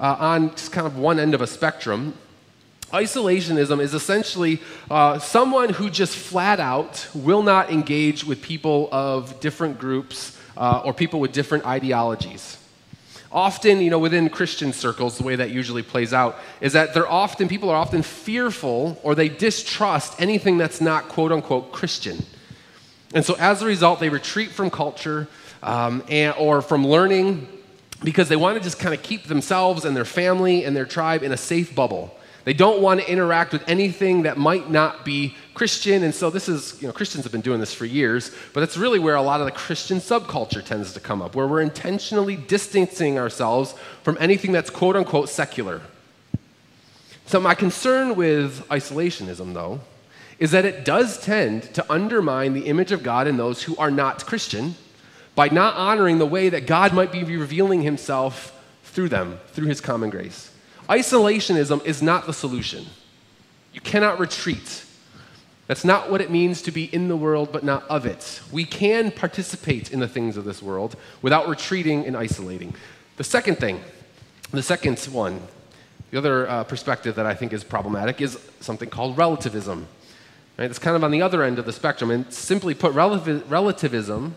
uh, 0.00 0.16
on 0.18 0.50
just 0.52 0.72
kind 0.72 0.86
of 0.86 0.96
one 0.96 1.18
end 1.18 1.34
of 1.34 1.42
a 1.42 1.46
spectrum, 1.46 2.14
isolationism 2.92 3.80
is 3.80 3.92
essentially 3.92 4.60
uh, 4.90 5.18
someone 5.18 5.68
who 5.68 5.90
just 5.90 6.16
flat 6.16 6.60
out 6.60 7.08
will 7.14 7.42
not 7.42 7.70
engage 7.70 8.24
with 8.24 8.40
people 8.40 8.88
of 8.90 9.38
different 9.40 9.78
groups 9.78 10.38
uh, 10.56 10.82
or 10.84 10.94
people 10.94 11.20
with 11.20 11.32
different 11.32 11.66
ideologies. 11.66 12.56
Often, 13.30 13.82
you 13.82 13.90
know, 13.90 13.98
within 13.98 14.30
Christian 14.30 14.72
circles, 14.72 15.18
the 15.18 15.24
way 15.24 15.36
that 15.36 15.50
usually 15.50 15.82
plays 15.82 16.14
out 16.14 16.38
is 16.62 16.72
that 16.72 16.94
they're 16.94 17.10
often, 17.10 17.46
people 17.46 17.68
are 17.68 17.76
often 17.76 18.02
fearful 18.02 18.98
or 19.02 19.14
they 19.14 19.28
distrust 19.28 20.18
anything 20.18 20.56
that's 20.56 20.80
not 20.80 21.08
quote 21.08 21.30
unquote 21.30 21.70
Christian. 21.70 22.24
And 23.14 23.24
so 23.24 23.34
as 23.38 23.62
a 23.62 23.66
result, 23.66 24.00
they 24.00 24.08
retreat 24.08 24.50
from 24.50 24.70
culture 24.70 25.28
um, 25.62 26.02
and, 26.08 26.34
or 26.38 26.62
from 26.62 26.86
learning 26.86 27.48
because 28.04 28.28
they 28.28 28.36
want 28.36 28.56
to 28.56 28.62
just 28.62 28.78
kind 28.78 28.94
of 28.94 29.02
keep 29.02 29.24
themselves 29.24 29.84
and 29.84 29.96
their 29.96 30.04
family 30.04 30.64
and 30.64 30.76
their 30.76 30.84
tribe 30.84 31.22
in 31.22 31.32
a 31.32 31.36
safe 31.36 31.74
bubble. 31.74 32.14
They 32.44 32.54
don't 32.54 32.80
want 32.80 33.00
to 33.00 33.10
interact 33.10 33.52
with 33.52 33.62
anything 33.68 34.22
that 34.22 34.38
might 34.38 34.70
not 34.70 35.04
be 35.04 35.34
Christian. 35.52 36.02
And 36.02 36.14
so 36.14 36.30
this 36.30 36.48
is, 36.48 36.80
you 36.80 36.86
know, 36.86 36.94
Christians 36.94 37.24
have 37.24 37.32
been 37.32 37.42
doing 37.42 37.60
this 37.60 37.74
for 37.74 37.84
years, 37.84 38.30
but 38.54 38.60
that's 38.60 38.76
really 38.76 38.98
where 38.98 39.16
a 39.16 39.22
lot 39.22 39.40
of 39.40 39.46
the 39.46 39.52
Christian 39.52 39.98
subculture 39.98 40.64
tends 40.64 40.92
to 40.94 41.00
come 41.00 41.20
up, 41.20 41.34
where 41.34 41.46
we're 41.46 41.60
intentionally 41.60 42.36
distancing 42.36 43.18
ourselves 43.18 43.74
from 44.02 44.16
anything 44.20 44.52
that's 44.52 44.70
quote 44.70 44.96
unquote 44.96 45.28
secular. 45.28 45.82
So 47.26 47.38
my 47.38 47.54
concern 47.54 48.16
with 48.16 48.66
isolationism, 48.68 49.52
though, 49.52 49.80
is 50.38 50.52
that 50.52 50.64
it 50.64 50.84
does 50.84 51.20
tend 51.20 51.62
to 51.74 51.92
undermine 51.92 52.52
the 52.52 52.66
image 52.66 52.92
of 52.92 53.02
God 53.02 53.26
in 53.26 53.36
those 53.36 53.64
who 53.64 53.76
are 53.76 53.90
not 53.90 54.24
Christian 54.24 54.76
by 55.34 55.48
not 55.48 55.74
honoring 55.76 56.18
the 56.18 56.26
way 56.26 56.48
that 56.48 56.66
God 56.66 56.92
might 56.92 57.12
be 57.12 57.22
revealing 57.22 57.82
himself 57.82 58.54
through 58.84 59.08
them, 59.08 59.38
through 59.52 59.66
his 59.66 59.80
common 59.80 60.10
grace. 60.10 60.50
Isolationism 60.88 61.84
is 61.84 62.02
not 62.02 62.26
the 62.26 62.32
solution. 62.32 62.86
You 63.72 63.80
cannot 63.80 64.18
retreat. 64.18 64.84
That's 65.66 65.84
not 65.84 66.10
what 66.10 66.20
it 66.20 66.30
means 66.30 66.62
to 66.62 66.70
be 66.70 66.84
in 66.84 67.08
the 67.08 67.16
world, 67.16 67.52
but 67.52 67.62
not 67.62 67.84
of 67.90 68.06
it. 68.06 68.40
We 68.50 68.64
can 68.64 69.10
participate 69.10 69.92
in 69.92 70.00
the 70.00 70.08
things 70.08 70.36
of 70.36 70.44
this 70.44 70.62
world 70.62 70.96
without 71.20 71.46
retreating 71.46 72.06
and 72.06 72.16
isolating. 72.16 72.74
The 73.18 73.24
second 73.24 73.56
thing, 73.56 73.80
the 74.50 74.62
second 74.62 74.98
one, 75.12 75.42
the 76.10 76.16
other 76.16 76.48
uh, 76.48 76.64
perspective 76.64 77.16
that 77.16 77.26
I 77.26 77.34
think 77.34 77.52
is 77.52 77.62
problematic 77.62 78.20
is 78.22 78.38
something 78.60 78.88
called 78.88 79.18
relativism. 79.18 79.86
Right? 80.58 80.68
It's 80.68 80.78
kind 80.78 80.96
of 80.96 81.04
on 81.04 81.10
the 81.10 81.22
other 81.22 81.42
end 81.42 81.58
of 81.58 81.66
the 81.66 81.72
spectrum. 81.72 82.10
And 82.10 82.30
simply 82.32 82.74
put, 82.74 82.92
relativism 82.92 84.36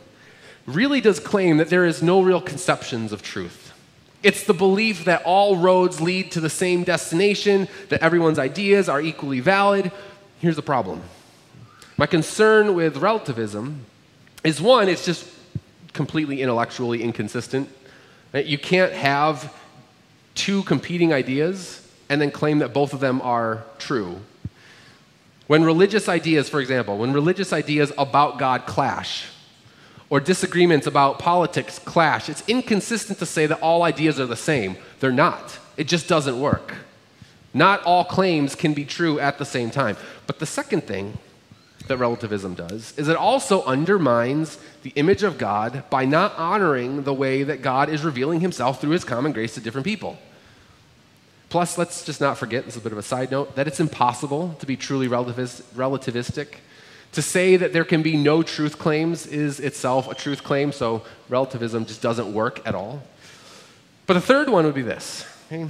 really 0.67 1.01
does 1.01 1.19
claim 1.19 1.57
that 1.57 1.69
there 1.69 1.85
is 1.85 2.03
no 2.03 2.21
real 2.21 2.41
conceptions 2.41 3.11
of 3.11 3.23
truth. 3.23 3.73
It's 4.23 4.43
the 4.43 4.53
belief 4.53 5.05
that 5.05 5.23
all 5.23 5.57
roads 5.57 5.99
lead 5.99 6.31
to 6.33 6.39
the 6.39 6.49
same 6.49 6.83
destination, 6.83 7.67
that 7.89 8.03
everyone's 8.03 8.37
ideas 8.37 8.87
are 8.87 9.01
equally 9.01 9.39
valid. 9.39 9.91
Here's 10.39 10.55
the 10.55 10.61
problem 10.61 11.01
my 11.97 12.05
concern 12.05 12.73
with 12.75 12.97
relativism 12.97 13.85
is 14.43 14.61
one, 14.61 14.89
it's 14.89 15.05
just 15.05 15.27
completely 15.93 16.41
intellectually 16.41 17.03
inconsistent. 17.03 17.69
You 18.33 18.57
can't 18.57 18.93
have 18.93 19.53
two 20.33 20.63
competing 20.63 21.13
ideas 21.13 21.87
and 22.09 22.21
then 22.21 22.31
claim 22.31 22.59
that 22.59 22.73
both 22.73 22.93
of 22.93 22.99
them 22.99 23.21
are 23.21 23.63
true. 23.77 24.19
When 25.51 25.65
religious 25.65 26.07
ideas, 26.07 26.47
for 26.47 26.61
example, 26.61 26.97
when 26.97 27.11
religious 27.11 27.51
ideas 27.51 27.91
about 27.97 28.39
God 28.39 28.65
clash, 28.65 29.25
or 30.09 30.21
disagreements 30.21 30.87
about 30.87 31.19
politics 31.19 31.77
clash, 31.77 32.29
it's 32.29 32.41
inconsistent 32.47 33.19
to 33.19 33.25
say 33.25 33.47
that 33.47 33.59
all 33.59 33.83
ideas 33.83 34.17
are 34.17 34.25
the 34.25 34.37
same. 34.37 34.77
They're 35.01 35.11
not. 35.11 35.59
It 35.75 35.89
just 35.89 36.07
doesn't 36.07 36.39
work. 36.39 36.75
Not 37.53 37.83
all 37.83 38.05
claims 38.05 38.55
can 38.55 38.73
be 38.73 38.85
true 38.85 39.19
at 39.19 39.39
the 39.39 39.43
same 39.43 39.71
time. 39.71 39.97
But 40.25 40.39
the 40.39 40.45
second 40.45 40.83
thing 40.83 41.17
that 41.89 41.97
relativism 41.97 42.53
does 42.53 42.97
is 42.97 43.09
it 43.09 43.17
also 43.17 43.61
undermines 43.65 44.57
the 44.83 44.93
image 44.95 45.21
of 45.21 45.37
God 45.37 45.83
by 45.89 46.05
not 46.05 46.33
honoring 46.37 47.03
the 47.03 47.13
way 47.13 47.43
that 47.43 47.61
God 47.61 47.89
is 47.89 48.05
revealing 48.05 48.39
himself 48.39 48.79
through 48.79 48.91
his 48.91 49.03
common 49.03 49.33
grace 49.33 49.55
to 49.55 49.59
different 49.59 49.83
people. 49.83 50.17
Plus, 51.51 51.77
let's 51.77 52.05
just 52.05 52.21
not 52.21 52.37
forget, 52.37 52.63
this 52.63 52.77
is 52.77 52.79
a 52.79 52.83
bit 52.83 52.93
of 52.93 52.97
a 52.97 53.03
side 53.03 53.29
note, 53.29 53.57
that 53.57 53.67
it's 53.67 53.81
impossible 53.81 54.55
to 54.59 54.65
be 54.65 54.77
truly 54.77 55.09
relativistic. 55.09 56.47
To 57.11 57.21
say 57.21 57.57
that 57.57 57.73
there 57.73 57.83
can 57.83 58.01
be 58.01 58.15
no 58.15 58.41
truth 58.41 58.79
claims 58.79 59.27
is 59.27 59.59
itself 59.59 60.09
a 60.09 60.15
truth 60.15 60.45
claim, 60.45 60.71
so 60.71 61.03
relativism 61.27 61.85
just 61.85 62.01
doesn't 62.01 62.33
work 62.33 62.65
at 62.65 62.73
all. 62.73 63.03
But 64.07 64.13
the 64.13 64.21
third 64.21 64.47
one 64.47 64.63
would 64.63 64.75
be 64.75 64.81
this. 64.81 65.25
Okay? 65.47 65.67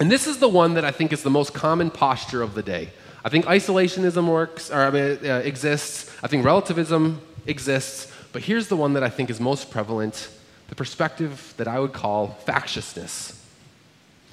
And 0.00 0.10
this 0.10 0.26
is 0.26 0.38
the 0.38 0.48
one 0.48 0.74
that 0.74 0.84
I 0.84 0.90
think 0.90 1.12
is 1.12 1.22
the 1.22 1.30
most 1.30 1.54
common 1.54 1.92
posture 1.92 2.42
of 2.42 2.54
the 2.54 2.62
day. 2.64 2.90
I 3.24 3.28
think 3.28 3.44
isolationism 3.44 4.26
works, 4.26 4.72
or 4.72 4.80
I 4.80 4.90
mean, 4.90 5.18
uh, 5.24 5.42
exists. 5.44 6.10
I 6.24 6.26
think 6.26 6.44
relativism 6.44 7.20
exists. 7.46 8.12
But 8.32 8.42
here's 8.42 8.66
the 8.66 8.76
one 8.76 8.94
that 8.94 9.04
I 9.04 9.10
think 9.10 9.30
is 9.30 9.38
most 9.38 9.70
prevalent 9.70 10.28
the 10.70 10.74
perspective 10.74 11.54
that 11.56 11.68
I 11.68 11.78
would 11.78 11.92
call 11.92 12.36
factiousness. 12.46 13.43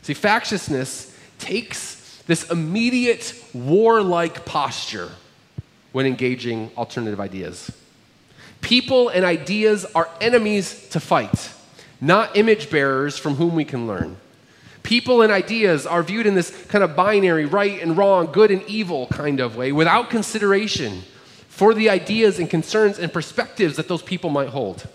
See, 0.01 0.13
factiousness 0.13 1.15
takes 1.37 2.21
this 2.27 2.49
immediate 2.49 3.33
warlike 3.53 4.45
posture 4.45 5.09
when 5.91 6.05
engaging 6.05 6.71
alternative 6.77 7.19
ideas. 7.19 7.71
People 8.61 9.09
and 9.09 9.25
ideas 9.25 9.85
are 9.95 10.09
enemies 10.21 10.89
to 10.89 10.99
fight, 10.99 11.49
not 11.99 12.35
image 12.37 12.69
bearers 12.69 13.17
from 13.17 13.35
whom 13.35 13.55
we 13.55 13.65
can 13.65 13.87
learn. 13.87 14.17
People 14.83 15.21
and 15.21 15.31
ideas 15.31 15.85
are 15.85 16.01
viewed 16.01 16.25
in 16.25 16.35
this 16.35 16.49
kind 16.65 16.83
of 16.83 16.95
binary, 16.95 17.45
right 17.45 17.81
and 17.81 17.97
wrong, 17.97 18.31
good 18.31 18.49
and 18.49 18.63
evil 18.63 19.07
kind 19.07 19.39
of 19.39 19.55
way, 19.55 19.71
without 19.71 20.09
consideration 20.09 21.01
for 21.47 21.73
the 21.73 21.89
ideas 21.89 22.39
and 22.39 22.49
concerns 22.49 22.97
and 22.97 23.13
perspectives 23.13 23.75
that 23.75 23.87
those 23.87 24.01
people 24.01 24.29
might 24.29 24.49
hold. 24.49 24.87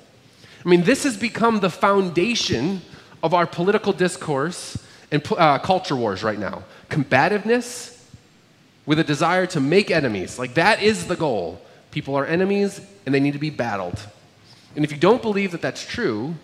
I 0.64 0.68
mean, 0.68 0.82
this 0.82 1.04
has 1.04 1.16
become 1.16 1.60
the 1.60 1.70
foundation 1.70 2.82
of 3.22 3.34
our 3.34 3.46
political 3.46 3.92
discourse 3.92 4.76
and 5.10 5.22
uh, 5.32 5.58
culture 5.58 5.96
wars 5.96 6.22
right 6.22 6.38
now 6.38 6.64
combativeness 6.88 7.92
with 8.84 8.98
a 8.98 9.04
desire 9.04 9.46
to 9.46 9.60
make 9.60 9.90
enemies. 9.90 10.38
Like 10.38 10.54
that 10.54 10.82
is 10.82 11.06
the 11.06 11.16
goal. 11.16 11.60
People 11.90 12.14
are 12.14 12.24
enemies 12.24 12.80
and 13.04 13.14
they 13.14 13.20
need 13.20 13.32
to 13.32 13.38
be 13.38 13.50
battled. 13.50 13.98
And 14.74 14.84
if 14.84 14.92
you 14.92 14.98
don't 14.98 15.22
believe 15.22 15.52
that 15.52 15.62
that's 15.62 15.84
true, 15.84 16.34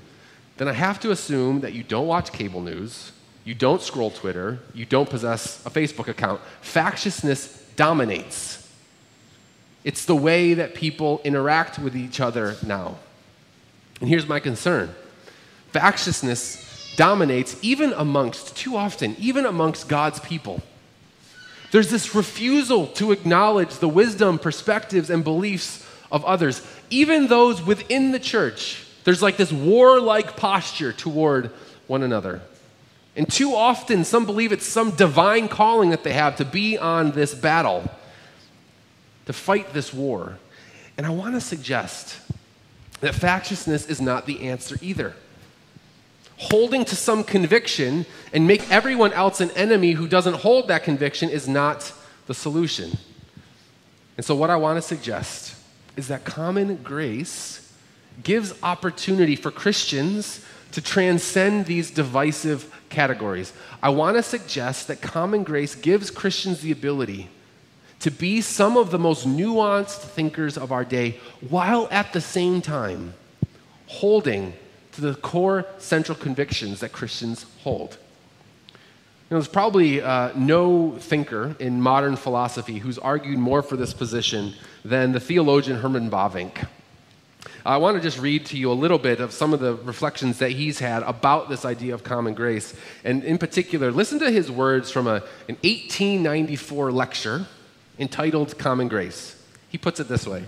then 0.57 0.69
I 0.69 0.73
have 0.73 0.99
to 1.01 1.11
assume 1.11 1.61
that 1.61 1.73
you 1.73 1.83
don't 1.83 2.07
watch 2.07 2.33
cable 2.33 2.61
news, 2.61 3.13
you 3.45 3.55
don't 3.55 3.83
scroll 3.83 4.11
Twitter, 4.11 4.59
you 4.75 4.87
don't 4.87 5.09
possess 5.09 5.65
a 5.67 5.71
Facebook 5.71 6.09
account. 6.09 6.41
Factiousness 6.61 7.71
dominates. 7.77 8.59
It's 9.85 10.05
the 10.05 10.17
way 10.17 10.55
that 10.55 10.75
people 10.75 11.21
interact 11.25 11.79
with 11.79 11.97
each 11.97 12.21
other 12.21 12.57
now. 12.65 12.97
And 14.01 14.09
here's 14.09 14.27
my 14.27 14.41
concern 14.41 14.95
factiousness 15.73 16.72
dominates 16.97 17.57
even 17.63 17.93
amongst, 17.95 18.57
too 18.57 18.77
often, 18.77 19.17
even 19.19 19.47
amongst 19.47 19.89
God's 19.89 20.21
people. 20.21 20.63
There's 21.71 21.91
this 21.91 22.15
refusal 22.15 22.87
to 22.89 23.13
acknowledge 23.13 23.79
the 23.79 23.89
wisdom, 23.89 24.39
perspectives, 24.39 25.09
and 25.09 25.25
beliefs 25.25 25.89
of 26.11 26.25
others, 26.25 26.61
even 26.91 27.29
those 27.29 27.63
within 27.63 28.13
the 28.13 28.19
church. 28.19 28.85
There's 29.05 29.23
like 29.23 29.39
this 29.39 29.51
warlike 29.51 30.37
posture 30.37 30.93
toward 30.93 31.51
one 31.87 32.03
another. 32.03 32.43
And 33.17 33.31
too 33.31 33.55
often, 33.55 34.05
some 34.05 34.27
believe 34.27 34.53
it's 34.53 34.67
some 34.67 34.91
divine 34.93 35.49
calling 35.49 35.91
that 35.91 36.05
they 36.05 36.13
have 36.13 36.37
to 36.37 36.45
be 36.45 36.79
on 36.79 37.13
this 37.13 37.35
battle, 37.35 37.91
to 39.27 39.33
fight 39.33 39.73
this 39.73 39.93
war. 39.93 40.39
And 40.97 41.07
I 41.07 41.11
want 41.11 41.35
to 41.35 41.41
suggest 41.41 42.19
that 43.01 43.15
factiousness 43.15 43.87
is 43.87 44.01
not 44.01 44.27
the 44.27 44.49
answer 44.49 44.77
either. 44.83 45.15
Holding 46.51 46.85
to 46.87 46.97
some 46.97 47.23
conviction 47.23 48.05
and 48.33 48.47
make 48.47 48.69
everyone 48.71 49.13
else 49.13 49.41
an 49.41 49.51
enemy 49.53 49.93
who 49.93 50.09
doesn't 50.09 50.35
hold 50.35 50.69
that 50.69 50.83
conviction 50.83 51.29
is 51.31 51.49
not 51.49 51.93
the 52.27 52.35
solution. 52.35 52.99
And 54.17 54.27
so, 54.27 54.35
what 54.35 54.51
I 54.51 54.57
want 54.57 54.77
to 54.77 54.83
suggest 54.83 55.55
is 55.97 56.09
that 56.09 56.25
common 56.25 56.77
grace 56.83 57.73
gives 58.23 58.55
opportunity 58.63 59.37
for 59.37 59.51
Christians 59.51 60.45
to 60.73 60.81
transcend 60.81 61.67
these 61.67 61.91
divisive 61.91 62.75
categories. 62.89 63.53
I 63.83 63.91
want 63.91 64.17
to 64.17 64.23
suggest 64.23 64.89
that 64.89 65.01
common 65.01 65.45
grace 65.45 65.75
gives 65.75 66.11
Christians 66.11 66.61
the 66.61 66.73
ability 66.73 67.29
to 68.01 68.11
be 68.11 68.41
some 68.41 68.77
of 68.77 68.91
the 68.91 68.99
most 68.99 69.29
nuanced 69.29 69.99
thinkers 69.99 70.59
of 70.59 70.73
our 70.73 70.85
day 70.85 71.21
while 71.49 71.89
at 71.91 72.13
the 72.13 72.21
same 72.21 72.61
time 72.61 73.15
holding 73.87 74.53
to 74.93 75.01
the 75.01 75.15
core 75.15 75.67
central 75.79 76.17
convictions 76.17 76.81
that 76.81 76.93
Christians 76.93 77.47
hold. 77.63 77.97
You 78.71 79.37
know, 79.37 79.41
there's 79.41 79.49
probably 79.49 80.03
uh, 80.03 80.33
no 80.37 80.97
thinker 80.99 81.57
in 81.59 81.81
modern 81.81 82.17
philosophy 82.17 82.79
who's 82.79 82.99
argued 82.99 83.39
more 83.39 83.63
for 83.63 83.77
this 83.77 83.95
position 83.95 84.55
than 84.85 85.13
the 85.13 85.21
theologian 85.21 85.79
Herman 85.79 86.11
Bavinck. 86.11 86.67
I 87.65 87.77
want 87.77 87.97
to 87.97 88.03
just 88.03 88.19
read 88.19 88.47
to 88.47 88.59
you 88.59 88.73
a 88.73 88.75
little 88.75 88.99
bit 88.99 89.21
of 89.21 89.33
some 89.33 89.55
of 89.55 89.61
the 89.61 89.75
reflections 89.75 90.39
that 90.39 90.51
he's 90.51 90.81
had 90.81 91.05
about 91.05 91.49
this 91.49 91.65
idea 91.65 91.95
of 91.95 92.03
common 92.03 92.35
grace. 92.35 92.75
And 93.05 93.23
in 93.23 93.39
particular, 93.39 93.93
listen 93.93 94.19
to 94.19 94.31
his 94.31 94.51
words 94.51 94.91
from 94.91 95.07
a, 95.07 95.23
an 95.49 95.57
1894 95.63 96.91
lecture 96.91 97.47
entitled 97.99 98.59
Common 98.59 98.89
Grace. 98.89 99.41
He 99.69 99.79
puts 99.79 100.01
it 100.01 100.09
this 100.09 100.27
way. 100.27 100.45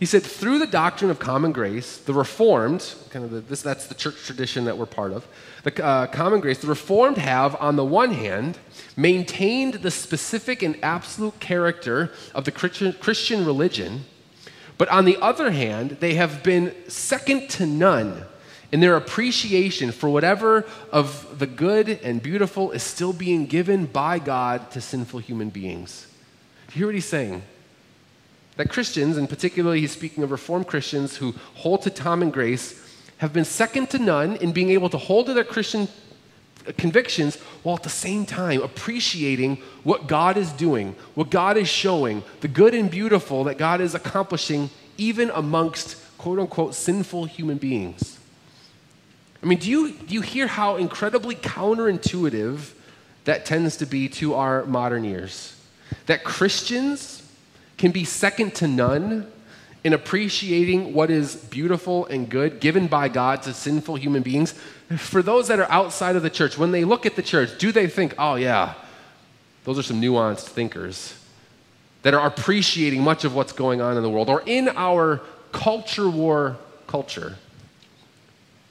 He 0.00 0.06
said, 0.06 0.22
through 0.22 0.60
the 0.60 0.66
doctrine 0.66 1.10
of 1.10 1.18
common 1.18 1.52
grace, 1.52 1.98
the 1.98 2.14
Reformed, 2.14 2.94
kind 3.10 3.22
of 3.22 3.30
the, 3.30 3.40
this, 3.40 3.60
that's 3.60 3.86
the 3.86 3.94
church 3.94 4.24
tradition 4.24 4.64
that 4.64 4.78
we're 4.78 4.86
part 4.86 5.12
of, 5.12 5.28
the 5.62 5.84
uh, 5.84 6.06
common 6.06 6.40
grace, 6.40 6.56
the 6.56 6.68
Reformed 6.68 7.18
have, 7.18 7.54
on 7.56 7.76
the 7.76 7.84
one 7.84 8.12
hand, 8.12 8.58
maintained 8.96 9.74
the 9.74 9.90
specific 9.90 10.62
and 10.62 10.78
absolute 10.82 11.38
character 11.38 12.10
of 12.34 12.46
the 12.46 12.50
Christian, 12.50 12.94
Christian 12.94 13.44
religion, 13.44 14.06
but 14.78 14.88
on 14.88 15.04
the 15.04 15.18
other 15.20 15.50
hand, 15.50 15.98
they 16.00 16.14
have 16.14 16.42
been 16.42 16.74
second 16.88 17.50
to 17.50 17.66
none 17.66 18.24
in 18.72 18.80
their 18.80 18.96
appreciation 18.96 19.92
for 19.92 20.08
whatever 20.08 20.64
of 20.90 21.38
the 21.38 21.46
good 21.46 21.90
and 22.02 22.22
beautiful 22.22 22.70
is 22.70 22.82
still 22.82 23.12
being 23.12 23.44
given 23.44 23.84
by 23.84 24.18
God 24.18 24.70
to 24.70 24.80
sinful 24.80 25.20
human 25.20 25.50
beings. 25.50 26.06
Do 26.68 26.72
you 26.72 26.78
hear 26.78 26.86
what 26.86 26.94
he's 26.94 27.04
saying? 27.04 27.42
That 28.60 28.68
Christians, 28.68 29.16
and 29.16 29.26
particularly 29.26 29.80
he's 29.80 29.92
speaking 29.92 30.22
of 30.22 30.30
Reformed 30.30 30.66
Christians 30.66 31.16
who 31.16 31.34
hold 31.54 31.80
to 31.80 31.90
common 31.90 32.30
grace, 32.30 32.78
have 33.16 33.32
been 33.32 33.46
second 33.46 33.88
to 33.88 33.98
none 33.98 34.36
in 34.36 34.52
being 34.52 34.68
able 34.68 34.90
to 34.90 34.98
hold 34.98 35.24
to 35.26 35.32
their 35.32 35.44
Christian 35.44 35.88
convictions 36.76 37.36
while 37.62 37.76
at 37.76 37.84
the 37.84 37.88
same 37.88 38.26
time 38.26 38.60
appreciating 38.60 39.62
what 39.82 40.08
God 40.08 40.36
is 40.36 40.52
doing, 40.52 40.94
what 41.14 41.30
God 41.30 41.56
is 41.56 41.68
showing, 41.70 42.22
the 42.42 42.48
good 42.48 42.74
and 42.74 42.90
beautiful 42.90 43.44
that 43.44 43.56
God 43.56 43.80
is 43.80 43.94
accomplishing 43.94 44.68
even 44.98 45.30
amongst 45.30 45.96
quote 46.18 46.38
unquote 46.38 46.74
sinful 46.74 47.24
human 47.24 47.56
beings. 47.56 48.18
I 49.42 49.46
mean, 49.46 49.58
do 49.58 49.70
you, 49.70 49.92
do 49.92 50.12
you 50.12 50.20
hear 50.20 50.46
how 50.46 50.76
incredibly 50.76 51.34
counterintuitive 51.34 52.72
that 53.24 53.46
tends 53.46 53.78
to 53.78 53.86
be 53.86 54.06
to 54.10 54.34
our 54.34 54.66
modern 54.66 55.06
ears? 55.06 55.56
that 56.06 56.24
Christians 56.24 57.22
can 57.80 57.90
be 57.90 58.04
second 58.04 58.54
to 58.54 58.68
none 58.68 59.26
in 59.82 59.94
appreciating 59.94 60.92
what 60.92 61.10
is 61.10 61.34
beautiful 61.34 62.04
and 62.06 62.28
good 62.28 62.60
given 62.60 62.86
by 62.86 63.08
God 63.08 63.42
to 63.42 63.54
sinful 63.54 63.96
human 63.96 64.22
beings. 64.22 64.52
For 64.98 65.22
those 65.22 65.48
that 65.48 65.58
are 65.58 65.70
outside 65.70 66.14
of 66.14 66.22
the 66.22 66.28
church, 66.28 66.58
when 66.58 66.72
they 66.72 66.84
look 66.84 67.06
at 67.06 67.16
the 67.16 67.22
church, 67.22 67.58
do 67.58 67.72
they 67.72 67.86
think, 67.86 68.14
oh, 68.18 68.34
yeah, 68.34 68.74
those 69.64 69.78
are 69.78 69.82
some 69.82 69.98
nuanced 69.98 70.48
thinkers 70.48 71.14
that 72.02 72.12
are 72.12 72.26
appreciating 72.26 73.02
much 73.02 73.24
of 73.24 73.34
what's 73.34 73.52
going 73.52 73.80
on 73.80 73.96
in 73.96 74.02
the 74.02 74.10
world 74.10 74.28
or 74.28 74.42
in 74.44 74.68
our 74.68 75.22
culture 75.50 76.10
war 76.10 76.58
culture? 76.86 77.36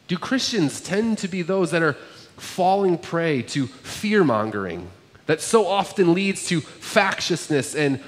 Do 0.08 0.20
Christians 0.20 0.82
tend 0.82 1.18
to 1.20 1.28
be 1.28 1.42
those 1.42 1.72
that 1.72 1.82
are 1.82 1.94
falling 2.38 3.00
prey 3.00 3.42
to 3.42 3.66
fear 3.66 4.24
mongering? 4.24 4.88
that 5.30 5.40
so 5.40 5.68
often 5.68 6.16
leads 6.16 6.48
to 6.48 6.60
factiousness 6.60 7.76
and 7.76 8.00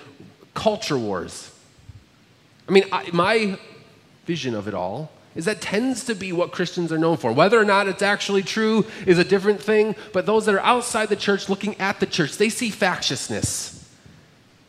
culture 0.54 0.98
wars. 0.98 1.52
I 2.68 2.72
mean, 2.72 2.86
I, 2.92 3.10
my 3.12 3.60
vision 4.26 4.56
of 4.56 4.68
it 4.68 4.74
all 4.74 5.12
is 5.36 5.46
that 5.46 5.62
tends 5.62 6.06
to 6.06 6.16
be 6.16 6.32
what 6.32 6.52
Christians 6.52 6.92
are 6.92 6.98
known 6.98 7.18
for. 7.18 7.32
Whether 7.32 7.60
or 7.60 7.66
not 7.66 7.88
it's 7.88 8.02
actually 8.02 8.44
true 8.44 8.86
is 9.06 9.18
a 9.18 9.24
different 9.24 9.62
thing, 9.62 9.96
but 10.14 10.26
those 10.26 10.46
that 10.46 10.56
are 10.56 10.60
outside 10.60 11.10
the 11.10 11.16
church 11.16 11.48
looking 11.48 11.80
at 11.80 12.00
the 12.00 12.06
church, 12.06 12.38
they 12.38 12.50
see 12.50 12.70
factiousness. 12.70 13.90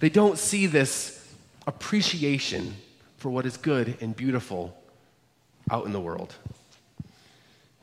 They 0.00 0.08
don't 0.08 0.38
see 0.38 0.66
this 0.66 1.32
appreciation 1.66 2.74
for 3.18 3.30
what 3.30 3.46
is 3.46 3.56
good 3.56 3.96
and 4.00 4.16
beautiful 4.16 4.76
out 5.70 5.86
in 5.86 5.92
the 5.92 6.00
world. 6.00 6.34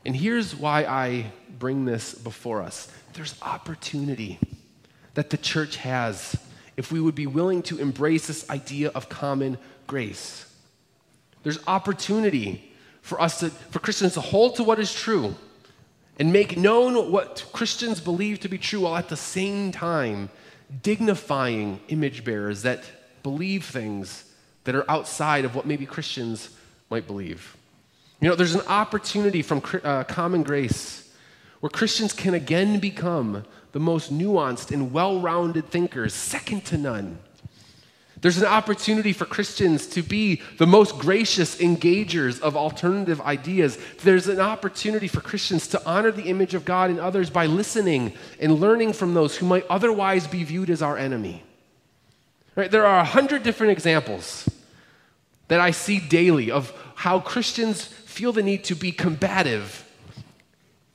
And 0.04 0.16
here's 0.16 0.54
why 0.56 0.84
I 0.84 1.32
bring 1.58 1.84
this 1.84 2.14
before 2.14 2.62
us 2.62 2.90
there's 3.14 3.34
opportunity 3.42 4.38
that 5.14 5.30
the 5.30 5.36
church 5.36 5.76
has 5.76 6.36
if 6.80 6.90
we 6.90 6.98
would 6.98 7.14
be 7.14 7.26
willing 7.26 7.60
to 7.60 7.78
embrace 7.78 8.26
this 8.26 8.48
idea 8.48 8.88
of 8.94 9.10
common 9.10 9.58
grace. 9.86 10.50
There's 11.42 11.58
opportunity 11.66 12.72
for 13.02 13.20
us 13.20 13.40
to, 13.40 13.50
for 13.50 13.80
Christians 13.80 14.14
to 14.14 14.22
hold 14.22 14.56
to 14.56 14.64
what 14.64 14.78
is 14.78 14.90
true 14.94 15.34
and 16.18 16.32
make 16.32 16.56
known 16.56 17.12
what 17.12 17.44
Christians 17.52 18.00
believe 18.00 18.40
to 18.40 18.48
be 18.48 18.56
true 18.56 18.80
while 18.80 18.96
at 18.96 19.10
the 19.10 19.16
same 19.16 19.72
time 19.72 20.30
dignifying 20.82 21.80
image 21.88 22.24
bearers 22.24 22.62
that 22.62 22.82
believe 23.22 23.66
things 23.66 24.24
that 24.64 24.74
are 24.74 24.90
outside 24.90 25.44
of 25.44 25.54
what 25.54 25.66
maybe 25.66 25.84
Christians 25.84 26.48
might 26.88 27.06
believe. 27.06 27.58
You 28.22 28.30
know, 28.30 28.34
there's 28.34 28.54
an 28.54 28.66
opportunity 28.68 29.42
from 29.42 29.62
uh, 29.84 30.04
common 30.04 30.44
grace 30.44 31.12
where 31.60 31.68
Christians 31.68 32.14
can 32.14 32.32
again 32.32 32.78
become 32.78 33.44
the 33.72 33.80
most 33.80 34.12
nuanced 34.12 34.70
and 34.70 34.92
well 34.92 35.20
rounded 35.20 35.70
thinkers, 35.70 36.14
second 36.14 36.64
to 36.66 36.78
none. 36.78 37.18
There's 38.20 38.38
an 38.38 38.46
opportunity 38.46 39.14
for 39.14 39.24
Christians 39.24 39.86
to 39.88 40.02
be 40.02 40.42
the 40.58 40.66
most 40.66 40.98
gracious 40.98 41.56
engagers 41.56 42.38
of 42.40 42.54
alternative 42.54 43.20
ideas. 43.22 43.78
There's 44.02 44.28
an 44.28 44.40
opportunity 44.40 45.08
for 45.08 45.22
Christians 45.22 45.68
to 45.68 45.82
honor 45.86 46.10
the 46.10 46.24
image 46.24 46.52
of 46.52 46.66
God 46.66 46.90
in 46.90 47.00
others 47.00 47.30
by 47.30 47.46
listening 47.46 48.12
and 48.38 48.60
learning 48.60 48.92
from 48.92 49.14
those 49.14 49.38
who 49.38 49.46
might 49.46 49.64
otherwise 49.70 50.26
be 50.26 50.44
viewed 50.44 50.68
as 50.68 50.82
our 50.82 50.98
enemy. 50.98 51.42
Right? 52.56 52.70
There 52.70 52.84
are 52.84 53.00
a 53.00 53.04
hundred 53.04 53.42
different 53.42 53.72
examples 53.72 54.48
that 55.48 55.60
I 55.60 55.70
see 55.70 55.98
daily 55.98 56.50
of 56.50 56.72
how 56.96 57.20
Christians 57.20 57.84
feel 57.84 58.32
the 58.32 58.42
need 58.42 58.64
to 58.64 58.74
be 58.74 58.92
combative 58.92 59.89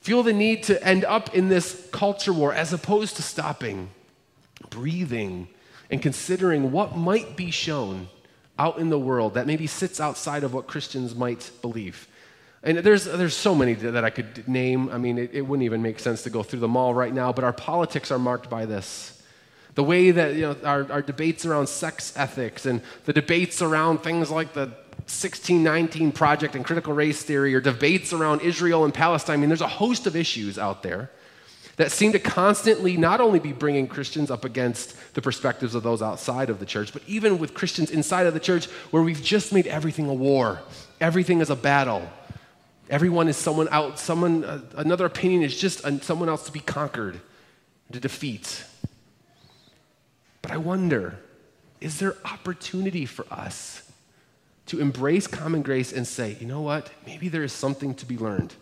feel 0.06 0.22
the 0.22 0.32
need 0.32 0.62
to 0.62 0.80
end 0.86 1.04
up 1.04 1.34
in 1.34 1.48
this 1.48 1.88
culture 1.90 2.32
war 2.32 2.54
as 2.54 2.72
opposed 2.72 3.16
to 3.16 3.22
stopping, 3.22 3.90
breathing, 4.70 5.48
and 5.90 6.00
considering 6.00 6.70
what 6.70 6.96
might 6.96 7.36
be 7.36 7.50
shown 7.50 8.06
out 8.56 8.78
in 8.78 8.88
the 8.88 8.98
world 9.00 9.34
that 9.34 9.48
maybe 9.48 9.66
sits 9.66 9.98
outside 9.98 10.44
of 10.44 10.54
what 10.54 10.68
Christians 10.68 11.16
might 11.16 11.50
believe. 11.60 12.06
And 12.62 12.78
there's, 12.78 13.06
there's 13.06 13.34
so 13.34 13.52
many 13.52 13.74
that 13.74 14.04
I 14.04 14.10
could 14.10 14.46
name. 14.46 14.90
I 14.90 14.98
mean, 14.98 15.18
it, 15.18 15.30
it 15.32 15.40
wouldn't 15.40 15.64
even 15.64 15.82
make 15.82 15.98
sense 15.98 16.22
to 16.22 16.30
go 16.30 16.44
through 16.44 16.60
them 16.60 16.76
all 16.76 16.94
right 16.94 17.12
now, 17.12 17.32
but 17.32 17.42
our 17.42 17.52
politics 17.52 18.12
are 18.12 18.18
marked 18.18 18.48
by 18.48 18.64
this 18.64 19.20
The 19.74 19.82
way 19.82 20.12
that 20.12 20.34
you 20.36 20.42
know, 20.42 20.56
our, 20.62 20.90
our 20.92 21.02
debates 21.02 21.44
around 21.44 21.68
sex 21.68 22.12
ethics 22.16 22.64
and 22.64 22.80
the 23.06 23.12
debates 23.12 23.60
around 23.60 24.04
things 24.04 24.30
like 24.30 24.52
the 24.52 24.70
1619 25.06 26.10
Project 26.10 26.56
and 26.56 26.64
critical 26.64 26.92
race 26.92 27.22
theory 27.22 27.54
or 27.54 27.60
debates 27.60 28.12
around 28.12 28.40
Israel 28.40 28.84
and 28.84 28.92
Palestine. 28.92 29.34
I 29.34 29.36
mean, 29.38 29.48
there's 29.48 29.60
a 29.60 29.68
host 29.68 30.08
of 30.08 30.16
issues 30.16 30.58
out 30.58 30.82
there 30.82 31.10
that 31.76 31.92
seem 31.92 32.10
to 32.10 32.18
constantly 32.18 32.96
not 32.96 33.20
only 33.20 33.38
be 33.38 33.52
bringing 33.52 33.86
Christians 33.86 34.32
up 34.32 34.44
against 34.44 34.96
the 35.14 35.22
perspectives 35.22 35.76
of 35.76 35.84
those 35.84 36.02
outside 36.02 36.50
of 36.50 36.58
the 36.58 36.66
church, 36.66 36.92
but 36.92 37.02
even 37.06 37.38
with 37.38 37.54
Christians 37.54 37.92
inside 37.92 38.26
of 38.26 38.34
the 38.34 38.40
church 38.40 38.66
where 38.90 39.02
we've 39.02 39.22
just 39.22 39.52
made 39.52 39.68
everything 39.68 40.08
a 40.08 40.14
war, 40.14 40.60
everything 41.00 41.40
is 41.40 41.50
a 41.50 41.56
battle. 41.56 42.02
Everyone 42.90 43.28
is 43.28 43.36
someone 43.36 43.68
out, 43.70 44.00
someone, 44.00 44.44
uh, 44.44 44.60
another 44.76 45.06
opinion 45.06 45.42
is 45.42 45.56
just 45.56 45.82
someone 46.02 46.28
else 46.28 46.46
to 46.46 46.52
be 46.52 46.60
conquered, 46.60 47.20
to 47.92 48.00
defeat. 48.00 48.64
But 50.42 50.50
I 50.50 50.56
wonder 50.56 51.18
is 51.80 51.98
there 51.98 52.16
opportunity 52.24 53.06
for 53.06 53.26
us 53.30 53.85
to 54.66 54.80
embrace 54.80 55.26
common 55.26 55.62
grace 55.62 55.92
and 55.92 56.06
say, 56.06 56.36
you 56.40 56.46
know 56.46 56.60
what? 56.60 56.90
Maybe 57.06 57.28
there 57.28 57.44
is 57.44 57.52
something 57.52 57.94
to 57.94 58.06
be 58.06 58.18
learned. 58.18 58.54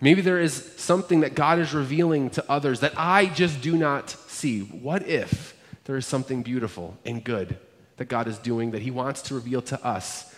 Maybe 0.00 0.20
there 0.20 0.40
is 0.40 0.72
something 0.76 1.20
that 1.20 1.34
God 1.34 1.58
is 1.58 1.72
revealing 1.72 2.30
to 2.30 2.44
others 2.50 2.80
that 2.80 2.92
I 2.96 3.26
just 3.26 3.60
do 3.60 3.76
not 3.76 4.10
see. 4.10 4.60
What 4.60 5.06
if 5.06 5.56
there 5.84 5.96
is 5.96 6.06
something 6.06 6.42
beautiful 6.42 6.96
and 7.04 7.22
good 7.22 7.56
that 7.96 8.06
God 8.06 8.28
is 8.28 8.38
doing 8.38 8.72
that 8.72 8.82
He 8.82 8.90
wants 8.90 9.22
to 9.22 9.34
reveal 9.34 9.62
to 9.62 9.84
us? 9.84 10.34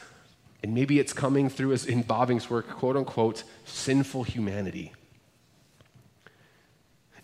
And 0.62 0.74
maybe 0.74 0.98
it's 0.98 1.12
coming 1.12 1.48
through, 1.48 1.72
as 1.72 1.86
in 1.86 2.02
Bavinck's 2.04 2.50
work, 2.50 2.68
quote 2.68 2.96
unquote, 2.96 3.44
sinful 3.64 4.24
humanity. 4.24 4.92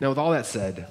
Now, 0.01 0.09
with 0.11 0.19
all 0.19 0.33
that 0.33 0.47
said, 0.47 0.89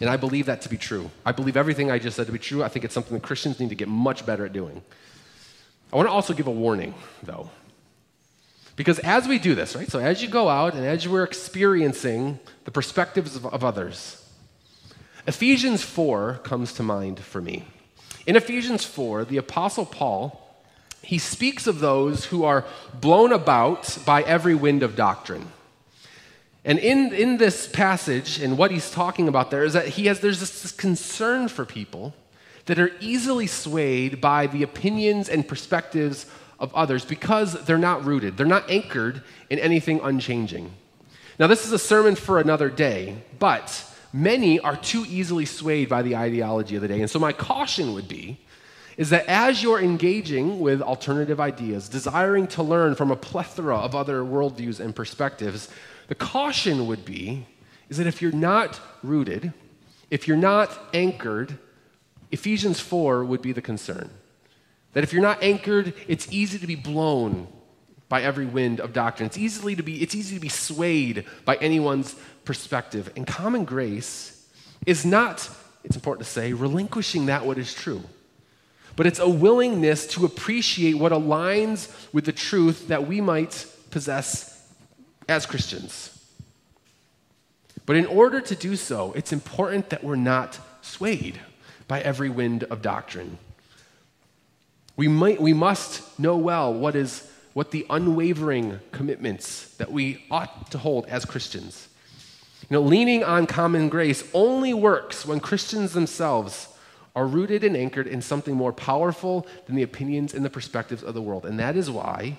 and 0.00 0.10
I 0.10 0.16
believe 0.16 0.46
that 0.46 0.62
to 0.62 0.68
be 0.68 0.76
true, 0.76 1.10
I 1.24 1.32
believe 1.32 1.56
everything 1.56 1.90
I 1.90 1.98
just 1.98 2.16
said 2.16 2.26
to 2.26 2.32
be 2.32 2.38
true. 2.38 2.62
I 2.62 2.68
think 2.68 2.84
it's 2.84 2.94
something 2.94 3.14
that 3.14 3.22
Christians 3.22 3.58
need 3.60 3.68
to 3.68 3.74
get 3.74 3.88
much 3.88 4.26
better 4.26 4.44
at 4.44 4.52
doing. 4.52 4.82
I 5.92 5.96
want 5.96 6.08
to 6.08 6.12
also 6.12 6.34
give 6.34 6.46
a 6.46 6.52
warning, 6.52 6.94
though. 7.22 7.50
Because 8.76 8.98
as 9.00 9.26
we 9.26 9.38
do 9.38 9.54
this, 9.54 9.74
right, 9.74 9.90
so 9.90 9.98
as 9.98 10.22
you 10.22 10.28
go 10.28 10.48
out 10.48 10.74
and 10.74 10.84
as 10.84 11.08
we're 11.08 11.24
experiencing 11.24 12.38
the 12.64 12.70
perspectives 12.70 13.34
of, 13.34 13.46
of 13.46 13.64
others, 13.64 14.24
Ephesians 15.26 15.82
4 15.82 16.40
comes 16.44 16.72
to 16.74 16.82
mind 16.82 17.18
for 17.20 17.40
me. 17.40 17.64
In 18.26 18.36
Ephesians 18.36 18.84
4, 18.84 19.24
the 19.24 19.36
Apostle 19.38 19.84
Paul, 19.84 20.40
he 21.02 21.18
speaks 21.18 21.66
of 21.66 21.80
those 21.80 22.26
who 22.26 22.44
are 22.44 22.64
blown 23.00 23.32
about 23.32 23.98
by 24.04 24.22
every 24.22 24.54
wind 24.54 24.82
of 24.82 24.94
doctrine. 24.94 25.50
And 26.64 26.78
in, 26.78 27.12
in 27.14 27.38
this 27.38 27.66
passage, 27.66 28.38
and 28.40 28.58
what 28.58 28.70
he's 28.70 28.90
talking 28.90 29.26
about 29.26 29.50
there, 29.50 29.64
is 29.64 29.72
that 29.72 29.88
he 29.88 30.06
has, 30.06 30.20
there's 30.20 30.40
this, 30.40 30.62
this 30.62 30.72
concern 30.72 31.48
for 31.48 31.64
people 31.64 32.14
that 32.68 32.78
are 32.78 32.92
easily 33.00 33.46
swayed 33.46 34.20
by 34.20 34.46
the 34.46 34.62
opinions 34.62 35.30
and 35.30 35.48
perspectives 35.48 36.26
of 36.58 36.72
others 36.74 37.02
because 37.02 37.64
they're 37.64 37.78
not 37.78 38.04
rooted, 38.04 38.36
they're 38.36 38.46
not 38.46 38.68
anchored 38.70 39.22
in 39.48 39.58
anything 39.58 40.00
unchanging. 40.02 40.70
Now, 41.38 41.46
this 41.46 41.64
is 41.64 41.72
a 41.72 41.78
sermon 41.78 42.14
for 42.14 42.38
another 42.38 42.68
day, 42.68 43.22
but 43.38 43.84
many 44.12 44.60
are 44.60 44.76
too 44.76 45.06
easily 45.08 45.46
swayed 45.46 45.88
by 45.88 46.02
the 46.02 46.14
ideology 46.14 46.76
of 46.76 46.82
the 46.82 46.88
day. 46.88 47.00
And 47.00 47.10
so, 47.10 47.18
my 47.18 47.32
caution 47.32 47.94
would 47.94 48.06
be 48.06 48.38
is 48.98 49.10
that 49.10 49.24
as 49.26 49.62
you're 49.62 49.80
engaging 49.80 50.60
with 50.60 50.82
alternative 50.82 51.40
ideas, 51.40 51.88
desiring 51.88 52.46
to 52.48 52.62
learn 52.62 52.96
from 52.96 53.10
a 53.10 53.16
plethora 53.16 53.76
of 53.76 53.94
other 53.94 54.20
worldviews 54.22 54.78
and 54.78 54.94
perspectives, 54.94 55.70
the 56.08 56.14
caution 56.14 56.86
would 56.86 57.04
be 57.06 57.46
is 57.88 57.96
that 57.96 58.06
if 58.06 58.20
you're 58.20 58.32
not 58.32 58.78
rooted, 59.02 59.54
if 60.10 60.28
you're 60.28 60.36
not 60.36 60.76
anchored 60.92 61.56
Ephesians 62.30 62.80
4 62.80 63.24
would 63.24 63.42
be 63.42 63.52
the 63.52 63.62
concern. 63.62 64.10
That 64.92 65.04
if 65.04 65.12
you're 65.12 65.22
not 65.22 65.42
anchored, 65.42 65.94
it's 66.06 66.30
easy 66.30 66.58
to 66.58 66.66
be 66.66 66.74
blown 66.74 67.48
by 68.08 68.22
every 68.22 68.46
wind 68.46 68.80
of 68.80 68.92
doctrine. 68.92 69.26
It's, 69.26 69.38
easily 69.38 69.76
to 69.76 69.82
be, 69.82 70.02
it's 70.02 70.14
easy 70.14 70.34
to 70.36 70.40
be 70.40 70.48
swayed 70.48 71.26
by 71.44 71.56
anyone's 71.56 72.16
perspective. 72.44 73.12
And 73.16 73.26
common 73.26 73.64
grace 73.64 74.48
is 74.86 75.04
not, 75.04 75.48
it's 75.84 75.96
important 75.96 76.26
to 76.26 76.32
say, 76.32 76.52
relinquishing 76.52 77.26
that 77.26 77.44
what 77.44 77.58
is 77.58 77.74
true. 77.74 78.02
But 78.96 79.06
it's 79.06 79.18
a 79.18 79.28
willingness 79.28 80.06
to 80.08 80.24
appreciate 80.24 80.94
what 80.94 81.12
aligns 81.12 81.92
with 82.12 82.24
the 82.24 82.32
truth 82.32 82.88
that 82.88 83.06
we 83.06 83.20
might 83.20 83.66
possess 83.90 84.66
as 85.28 85.46
Christians. 85.46 86.14
But 87.86 87.96
in 87.96 88.06
order 88.06 88.40
to 88.40 88.54
do 88.56 88.74
so, 88.76 89.12
it's 89.12 89.32
important 89.32 89.90
that 89.90 90.02
we're 90.02 90.16
not 90.16 90.58
swayed 90.82 91.38
by 91.88 92.00
every 92.00 92.28
wind 92.28 92.64
of 92.64 92.82
doctrine. 92.82 93.38
We, 94.96 95.08
might, 95.08 95.40
we 95.40 95.54
must 95.54 96.18
know 96.18 96.36
well 96.36 96.72
what, 96.72 96.94
is, 96.94 97.30
what 97.54 97.70
the 97.70 97.86
unwavering 97.88 98.80
commitments 98.92 99.74
that 99.76 99.90
we 99.90 100.24
ought 100.30 100.70
to 100.72 100.78
hold 100.78 101.06
as 101.06 101.24
Christians. 101.24 101.88
You 102.68 102.74
know, 102.74 102.82
leaning 102.82 103.24
on 103.24 103.46
common 103.46 103.88
grace 103.88 104.22
only 104.34 104.74
works 104.74 105.24
when 105.24 105.40
Christians 105.40 105.92
themselves 105.92 106.68
are 107.16 107.26
rooted 107.26 107.64
and 107.64 107.76
anchored 107.76 108.06
in 108.06 108.20
something 108.20 108.54
more 108.54 108.72
powerful 108.72 109.46
than 109.66 109.74
the 109.74 109.82
opinions 109.82 110.34
and 110.34 110.44
the 110.44 110.50
perspectives 110.50 111.02
of 111.02 111.14
the 111.14 111.22
world. 111.22 111.46
And 111.46 111.58
that 111.58 111.76
is 111.76 111.90
why 111.90 112.38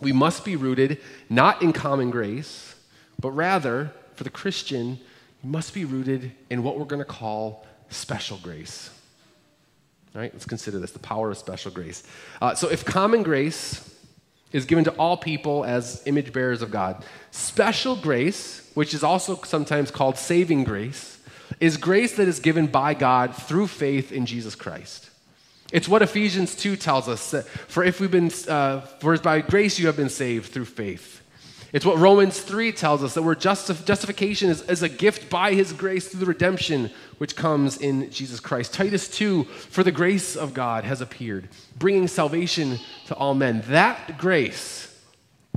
we 0.00 0.12
must 0.12 0.44
be 0.44 0.56
rooted 0.56 1.00
not 1.28 1.62
in 1.62 1.72
common 1.72 2.10
grace, 2.10 2.74
but 3.20 3.30
rather, 3.30 3.92
for 4.14 4.24
the 4.24 4.30
Christian, 4.30 5.00
must 5.42 5.72
be 5.74 5.84
rooted 5.84 6.32
in 6.50 6.62
what 6.62 6.78
we're 6.78 6.84
going 6.84 7.00
to 7.00 7.04
call 7.04 7.66
special 7.90 8.38
grace. 8.42 8.90
All 10.14 10.20
right, 10.20 10.32
let's 10.32 10.46
consider 10.46 10.78
this 10.78 10.92
the 10.92 10.98
power 10.98 11.30
of 11.30 11.38
special 11.38 11.70
grace. 11.70 12.02
Uh, 12.40 12.54
so, 12.54 12.68
if 12.68 12.84
common 12.84 13.22
grace 13.22 13.84
is 14.52 14.64
given 14.64 14.84
to 14.84 14.90
all 14.92 15.16
people 15.16 15.64
as 15.64 16.02
image 16.06 16.32
bearers 16.32 16.62
of 16.62 16.70
God, 16.70 17.04
special 17.30 17.96
grace, 17.96 18.70
which 18.74 18.94
is 18.94 19.02
also 19.02 19.36
sometimes 19.42 19.90
called 19.90 20.16
saving 20.16 20.64
grace, 20.64 21.18
is 21.60 21.76
grace 21.76 22.16
that 22.16 22.28
is 22.28 22.40
given 22.40 22.66
by 22.66 22.94
God 22.94 23.34
through 23.34 23.66
faith 23.66 24.12
in 24.12 24.26
Jesus 24.26 24.54
Christ. 24.54 25.10
It's 25.70 25.88
what 25.88 26.00
Ephesians 26.00 26.54
2 26.54 26.76
tells 26.76 27.08
us 27.08 27.34
for 27.66 27.84
if 27.84 28.00
we've 28.00 28.10
been, 28.10 28.30
uh, 28.48 28.80
for 28.80 29.16
by 29.18 29.40
grace 29.42 29.78
you 29.78 29.86
have 29.86 29.96
been 29.96 30.08
saved 30.08 30.52
through 30.52 30.64
faith. 30.64 31.17
It's 31.72 31.84
what 31.84 31.98
Romans 31.98 32.40
3 32.40 32.72
tells 32.72 33.02
us 33.02 33.12
that 33.14 33.22
we're 33.22 33.34
justif- 33.34 33.84
justification 33.84 34.48
is, 34.48 34.62
is 34.62 34.82
a 34.82 34.88
gift 34.88 35.28
by 35.28 35.52
his 35.52 35.72
grace 35.72 36.08
through 36.08 36.20
the 36.20 36.26
redemption 36.26 36.90
which 37.18 37.36
comes 37.36 37.76
in 37.76 38.10
Jesus 38.10 38.40
Christ. 38.40 38.72
Titus 38.72 39.08
2, 39.08 39.44
for 39.44 39.82
the 39.82 39.92
grace 39.92 40.34
of 40.34 40.54
God 40.54 40.84
has 40.84 41.02
appeared, 41.02 41.48
bringing 41.76 42.08
salvation 42.08 42.78
to 43.06 43.14
all 43.14 43.34
men. 43.34 43.62
That 43.66 44.16
grace 44.16 44.86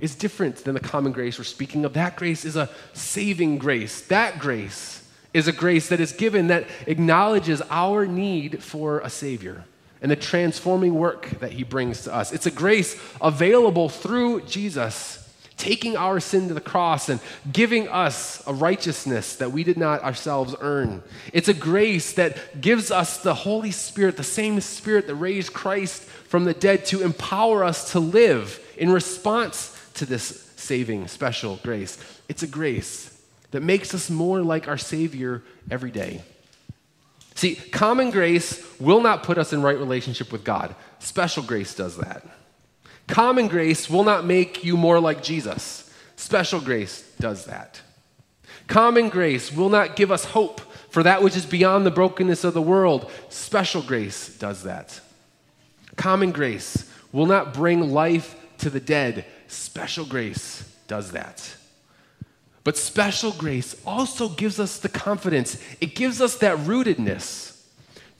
is 0.02 0.16
different 0.16 0.58
than 0.66 0.74
the 0.74 0.82
common 0.82 1.14
grace 1.14 1.38
we're 1.38 1.46
speaking 1.46 1.86
of. 1.86 1.94
That 1.94 2.18
grace 2.18 2.44
is 2.44 2.58
a 2.58 2.70
saving 2.92 3.60
grace. 3.60 4.02
That 4.08 4.40
grace 4.40 5.08
is 5.34 5.48
a 5.48 5.54
grace 5.54 5.88
that 5.90 6.02
is 6.02 6.12
given 6.12 6.48
that 6.48 6.68
acknowledges 6.88 7.62
our 7.70 8.06
need 8.06 8.62
for 8.62 9.00
a 9.00 9.10
Savior 9.10 9.64
and 10.02 10.12
the 10.12 10.18
transforming 10.18 10.96
work 10.96 11.30
that 11.40 11.54
He 11.54 11.64
brings 11.64 12.04
to 12.04 12.14
us. 12.14 12.34
It's 12.34 12.48
a 12.48 12.52
grace 12.52 13.00
available 13.22 13.88
through 13.88 14.42
Jesus 14.42 15.21
taking 15.62 15.96
our 15.96 16.20
sin 16.20 16.48
to 16.48 16.56
the 16.56 16.60
cross 16.60 17.08
and 17.08 17.20
giving 17.54 17.88
us 17.88 18.42
a 18.48 18.54
righteousness 18.54 19.36
that 19.36 19.52
we 19.52 19.64
did 19.64 19.78
not 19.78 20.02
ourselves 20.02 20.56
earn. 20.60 21.04
It's 21.34 21.50
a 21.50 21.54
grace 21.54 22.14
that 22.14 22.60
gives 22.60 22.90
us 22.90 23.20
the 23.20 23.36
Holy 23.36 23.70
Spirit, 23.70 24.18
the 24.18 24.24
same 24.24 24.60
Spirit 24.60 25.06
that 25.06 25.16
raised 25.16 25.54
Christ 25.54 26.02
from 26.02 26.46
the 26.46 26.56
dead, 26.56 26.86
to 26.86 27.04
empower 27.04 27.64
us 27.64 27.92
to 27.92 28.00
live 28.00 28.60
in 28.76 28.90
response 28.90 29.78
to 29.94 30.06
this 30.08 30.52
saving, 30.56 31.08
special 31.08 31.60
grace. 31.62 32.00
It's 32.28 32.42
a 32.42 32.48
grace 32.48 33.16
that 33.52 33.62
makes 33.62 33.94
us 33.94 34.10
more 34.10 34.42
like 34.42 34.68
our 34.68 34.80
Savior 34.80 35.44
every 35.70 35.92
day. 35.92 36.24
See, 37.36 37.56
common 37.56 38.10
grace 38.10 38.66
will 38.80 39.02
not 39.02 39.22
put 39.22 39.38
us 39.38 39.54
in 39.54 39.62
right 39.62 39.78
relationship 39.78 40.32
with 40.32 40.44
God. 40.44 40.74
Special 40.98 41.44
grace 41.44 41.76
does 41.76 41.98
that. 41.98 42.26
Common 43.12 43.50
grace 43.50 43.90
will 43.90 44.06
not 44.06 44.24
make 44.24 44.64
you 44.64 44.78
more 44.78 44.98
like 44.98 45.22
Jesus. 45.22 45.94
Special 46.16 46.62
grace 46.62 47.02
does 47.20 47.44
that. 47.44 47.82
Common 48.68 49.10
grace 49.10 49.52
will 49.52 49.68
not 49.68 49.98
give 49.98 50.14
us 50.14 50.24
hope 50.24 50.62
for 50.90 51.04
that 51.04 51.22
which 51.22 51.36
is 51.36 51.46
beyond 51.46 51.86
the 51.86 51.92
brokenness 51.92 52.46
of 52.46 52.54
the 52.54 52.62
world. 52.62 53.12
Special 53.28 53.82
grace 53.82 54.30
does 54.38 54.64
that. 54.64 55.02
Common 55.98 56.32
grace 56.32 56.90
will 57.12 57.26
not 57.26 57.54
bring 57.54 57.92
life 57.92 58.34
to 58.60 58.70
the 58.70 58.80
dead. 58.80 59.26
Special 59.50 60.06
grace 60.06 60.64
does 60.88 61.12
that. 61.12 61.54
But 62.64 62.78
special 62.78 63.34
grace 63.34 63.76
also 63.86 64.30
gives 64.30 64.58
us 64.58 64.78
the 64.80 64.88
confidence, 64.88 65.62
it 65.82 65.96
gives 65.96 66.22
us 66.22 66.38
that 66.38 66.60
rootedness 66.60 67.62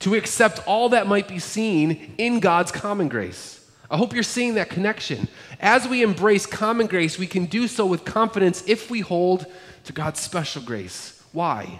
to 0.00 0.16
accept 0.16 0.60
all 0.68 0.90
that 0.90 1.06
might 1.06 1.28
be 1.28 1.38
seen 1.38 2.12
in 2.18 2.40
God's 2.40 2.72
common 2.72 3.08
grace. 3.08 3.61
I 3.92 3.98
hope 3.98 4.14
you're 4.14 4.22
seeing 4.22 4.54
that 4.54 4.70
connection. 4.70 5.28
As 5.60 5.86
we 5.86 6.02
embrace 6.02 6.46
common 6.46 6.86
grace, 6.86 7.18
we 7.18 7.26
can 7.26 7.44
do 7.44 7.68
so 7.68 7.84
with 7.84 8.06
confidence 8.06 8.64
if 8.66 8.90
we 8.90 9.00
hold 9.00 9.44
to 9.84 9.92
God's 9.92 10.18
special 10.18 10.62
grace. 10.62 11.22
Why? 11.32 11.78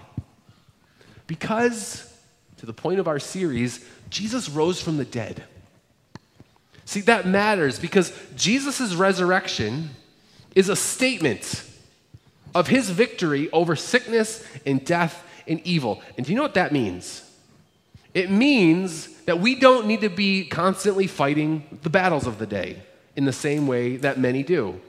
Because 1.25 2.15
to 2.57 2.67
the 2.67 2.73
point 2.73 2.99
of 2.99 3.07
our 3.07 3.17
series, 3.17 3.83
Jesus 4.11 4.47
rose 4.47 4.79
from 4.79 4.97
the 4.97 5.05
dead. 5.05 5.43
See, 6.85 7.01
that 7.01 7.25
matters 7.25 7.79
because 7.79 8.13
Jesus' 8.35 8.93
resurrection 8.93 9.89
is 10.53 10.69
a 10.69 10.75
statement 10.75 11.67
of 12.53 12.67
his 12.67 12.91
victory 12.91 13.49
over 13.51 13.75
sickness 13.75 14.45
and 14.67 14.85
death 14.85 15.25
and 15.47 15.59
evil. 15.65 16.03
And 16.15 16.27
do 16.27 16.31
you 16.31 16.35
know 16.35 16.43
what 16.43 16.53
that 16.53 16.71
means? 16.71 17.27
It 18.13 18.29
means 18.29 19.07
that 19.25 19.39
we 19.39 19.55
don't 19.55 19.87
need 19.87 20.01
to 20.01 20.09
be 20.09 20.45
constantly 20.45 21.07
fighting 21.07 21.79
the 21.81 21.89
battles 21.89 22.27
of 22.27 22.37
the 22.37 22.45
day 22.45 22.83
in 23.15 23.25
the 23.25 23.33
same 23.33 23.67
way 23.67 23.97
that 23.97 24.19
many 24.19 24.43
do. 24.43 24.79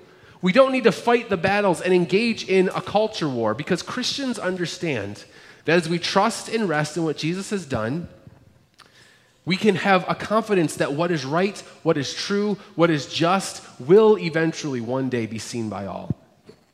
We 0.42 0.52
don't 0.52 0.72
need 0.72 0.84
to 0.84 0.92
fight 0.92 1.30
the 1.30 1.38
battles 1.38 1.80
and 1.80 1.94
engage 1.94 2.48
in 2.48 2.68
a 2.68 2.82
culture 2.82 3.28
war 3.28 3.54
because 3.54 3.82
Christians 3.82 4.38
understand 4.38 5.24
that 5.64 5.76
as 5.76 5.88
we 5.88 5.98
trust 5.98 6.50
and 6.50 6.68
rest 6.68 6.98
in 6.98 7.04
what 7.04 7.16
Jesus 7.16 7.48
has 7.48 7.64
done, 7.64 8.08
we 9.46 9.56
can 9.56 9.76
have 9.76 10.04
a 10.08 10.14
confidence 10.14 10.76
that 10.76 10.92
what 10.92 11.10
is 11.10 11.24
right, 11.24 11.58
what 11.82 11.96
is 11.96 12.12
true, 12.12 12.58
what 12.74 12.90
is 12.90 13.06
just 13.06 13.62
will 13.80 14.18
eventually 14.18 14.80
one 14.82 15.08
day 15.08 15.24
be 15.24 15.38
seen 15.38 15.70
by 15.70 15.86
all. 15.86 16.14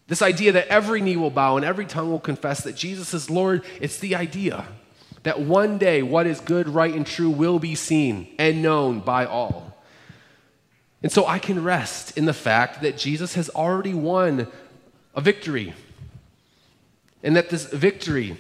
This 0.08 0.22
idea 0.22 0.50
that 0.52 0.66
every 0.66 1.00
knee 1.00 1.16
will 1.16 1.30
bow 1.30 1.56
and 1.56 1.64
every 1.64 1.86
tongue 1.86 2.10
will 2.10 2.18
confess 2.20 2.64
that 2.64 2.74
Jesus 2.74 3.14
is 3.14 3.30
Lord, 3.30 3.64
it's 3.80 3.98
the 3.98 4.16
idea 4.16 4.66
that 5.22 5.40
one 5.40 5.78
day 5.78 6.02
what 6.02 6.26
is 6.26 6.40
good, 6.40 6.68
right, 6.68 6.94
and 6.94 7.06
true 7.06 7.30
will 7.30 7.58
be 7.58 7.74
seen 7.74 8.28
and 8.38 8.62
known 8.62 9.00
by 9.00 9.26
all. 9.26 9.76
And 11.02 11.10
so 11.10 11.26
I 11.26 11.38
can 11.38 11.62
rest 11.62 12.16
in 12.16 12.26
the 12.26 12.32
fact 12.32 12.82
that 12.82 12.96
Jesus 12.96 13.34
has 13.34 13.48
already 13.50 13.94
won 13.94 14.46
a 15.14 15.20
victory. 15.20 15.74
And 17.22 17.36
that 17.36 17.50
this 17.50 17.64
victory 17.64 18.36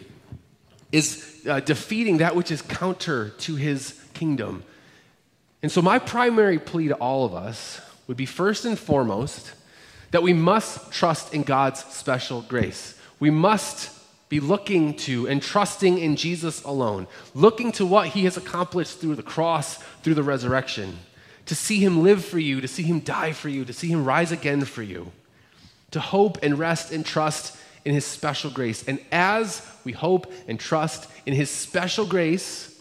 is 0.92 1.44
uh, 1.48 1.60
defeating 1.60 2.18
that 2.18 2.34
which 2.34 2.50
is 2.50 2.62
counter 2.62 3.30
to 3.30 3.56
his 3.56 4.00
kingdom. 4.14 4.64
And 5.62 5.70
so, 5.70 5.82
my 5.82 5.98
primary 5.98 6.58
plea 6.58 6.88
to 6.88 6.94
all 6.94 7.24
of 7.24 7.34
us 7.34 7.80
would 8.06 8.16
be 8.16 8.26
first 8.26 8.64
and 8.64 8.78
foremost 8.78 9.52
that 10.10 10.22
we 10.22 10.32
must 10.32 10.90
trust 10.90 11.34
in 11.34 11.42
God's 11.42 11.84
special 11.84 12.42
grace. 12.42 12.98
We 13.20 13.30
must 13.30 13.90
be 14.30 14.40
looking 14.40 14.94
to 14.94 15.28
and 15.28 15.42
trusting 15.42 15.98
in 15.98 16.14
Jesus 16.14 16.62
alone, 16.62 17.08
looking 17.34 17.72
to 17.72 17.84
what 17.84 18.06
he 18.06 18.24
has 18.24 18.36
accomplished 18.36 19.00
through 19.00 19.16
the 19.16 19.24
cross, 19.24 19.76
through 20.02 20.14
the 20.14 20.22
resurrection, 20.22 20.96
to 21.46 21.54
see 21.56 21.80
him 21.80 22.04
live 22.04 22.24
for 22.24 22.38
you, 22.38 22.60
to 22.60 22.68
see 22.68 22.84
him 22.84 23.00
die 23.00 23.32
for 23.32 23.48
you, 23.48 23.64
to 23.64 23.72
see 23.72 23.88
him 23.88 24.04
rise 24.04 24.30
again 24.30 24.64
for 24.64 24.84
you, 24.84 25.10
to 25.90 25.98
hope 25.98 26.38
and 26.44 26.60
rest 26.60 26.92
and 26.92 27.04
trust 27.04 27.58
in 27.84 27.92
his 27.92 28.04
special 28.04 28.52
grace. 28.52 28.86
And 28.86 29.00
as 29.10 29.66
we 29.84 29.90
hope 29.90 30.32
and 30.46 30.60
trust 30.60 31.10
in 31.26 31.34
his 31.34 31.50
special 31.50 32.06
grace, 32.06 32.80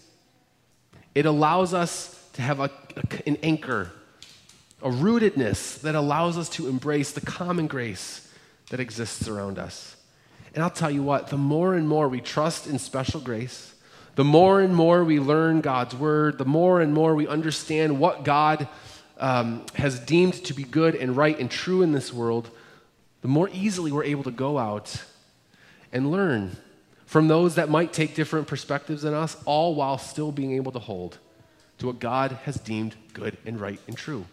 it 1.16 1.26
allows 1.26 1.74
us 1.74 2.30
to 2.34 2.44
have 2.44 2.60
a, 2.60 2.70
a, 2.96 3.28
an 3.28 3.38
anchor, 3.42 3.92
a 4.84 4.90
rootedness 4.90 5.82
that 5.82 5.96
allows 5.96 6.38
us 6.38 6.48
to 6.50 6.68
embrace 6.68 7.12
the 7.12 7.22
common 7.22 7.66
grace 7.66 8.32
that 8.70 8.80
exists 8.80 9.28
around 9.28 9.58
us. 9.58 9.96
And 10.54 10.64
I'll 10.64 10.70
tell 10.70 10.92
you 10.92 11.04
what, 11.04 11.28
the 11.28 11.38
more 11.38 11.76
and 11.76 11.88
more 11.88 12.08
we 12.08 12.22
trust 12.22 12.68
in 12.68 12.80
special 12.80 13.20
grace, 13.20 13.74
the 14.16 14.24
more 14.24 14.62
and 14.62 14.76
more 14.76 15.04
we 15.04 15.20
learn 15.20 15.62
God's 15.62 15.96
word, 15.96 16.38
the 16.38 16.46
more 16.46 16.82
and 16.82 16.94
more 16.94 17.16
we 17.16 17.28
understand 17.28 18.00
what 18.00 18.24
God 18.24 18.68
um, 19.18 19.66
has 19.76 20.00
deemed 20.00 20.34
to 20.46 20.54
be 20.54 20.64
good 20.64 20.96
and 20.96 21.16
right 21.16 21.38
and 21.40 21.50
true 21.50 21.82
in 21.82 21.92
this 21.92 22.12
world, 22.12 22.50
the 23.22 23.28
more 23.28 23.50
easily 23.54 23.92
we're 23.92 24.04
able 24.04 24.24
to 24.24 24.32
go 24.32 24.58
out 24.58 25.04
and 25.92 26.12
learn 26.12 26.58
from 27.06 27.28
those 27.28 27.56
that 27.56 27.70
might 27.70 27.92
take 27.92 28.14
different 28.14 28.48
perspectives 28.48 29.02
than 29.02 29.14
us, 29.14 29.36
all 29.46 29.76
while 29.76 29.98
still 29.98 30.32
being 30.32 30.54
able 30.54 30.72
to 30.72 30.80
hold 30.80 31.18
to 31.80 31.88
what 31.88 32.00
God 32.00 32.32
has 32.44 32.56
deemed 32.58 32.96
good 33.14 33.38
and 33.46 33.60
right 33.60 33.80
and 33.88 33.98
true. 33.98 34.26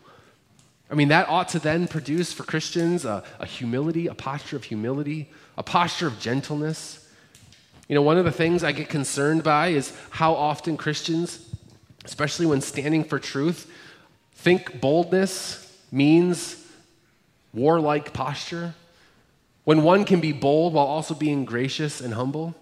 I 0.90 0.94
mean, 0.94 1.09
that 1.09 1.29
ought 1.29 1.49
to 1.49 1.59
then 1.59 1.88
produce 1.88 2.33
for 2.33 2.44
Christians 2.44 3.05
a, 3.05 3.25
a 3.40 3.46
humility, 3.46 4.07
a 4.07 4.14
posture 4.14 4.57
of 4.57 4.64
humility, 4.64 5.29
a 5.59 5.62
posture 5.62 6.07
of 6.07 6.20
gentleness. 6.20 7.09
You 7.88 7.94
know, 7.94 8.03
one 8.03 8.18
of 8.18 8.25
the 8.25 8.33
things 8.33 8.62
I 8.62 8.72
get 8.72 8.88
concerned 8.88 9.42
by 9.42 9.68
is 9.68 9.92
how 10.11 10.35
often 10.35 10.77
Christians, 10.77 11.55
especially 12.05 12.46
when 12.46 12.61
standing 12.61 13.03
for 13.03 13.18
truth, 13.18 13.70
think 14.35 14.81
boldness 14.81 15.62
means 15.90 16.64
warlike 17.53 18.12
posture. 18.12 18.75
When 19.64 19.83
one 19.83 20.05
can 20.05 20.20
be 20.20 20.33
bold 20.33 20.75
while 20.75 20.87
also 20.87 21.14
being 21.14 21.44
gracious 21.44 22.01
and 22.01 22.14
humble. 22.14 22.55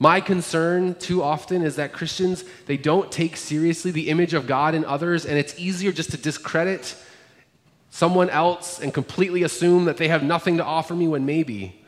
My 0.00 0.20
concern 0.20 0.94
too 0.94 1.22
often 1.22 1.62
is 1.62 1.76
that 1.76 1.92
Christians, 1.92 2.44
they 2.66 2.76
don't 2.76 3.10
take 3.12 3.36
seriously 3.36 3.90
the 3.90 4.08
image 4.08 4.34
of 4.34 4.46
God 4.46 4.74
in 4.74 4.84
others, 4.84 5.26
and 5.26 5.38
it's 5.38 5.58
easier 5.58 5.92
just 5.92 6.10
to 6.12 6.16
discredit 6.16 6.96
someone 7.90 8.30
else 8.30 8.80
and 8.80 8.92
completely 8.92 9.42
assume 9.42 9.86
that 9.86 9.96
they 9.96 10.08
have 10.08 10.22
nothing 10.22 10.56
to 10.58 10.64
offer 10.64 10.94
me 10.94 11.08
when 11.08 11.24
maybe, 11.24 11.80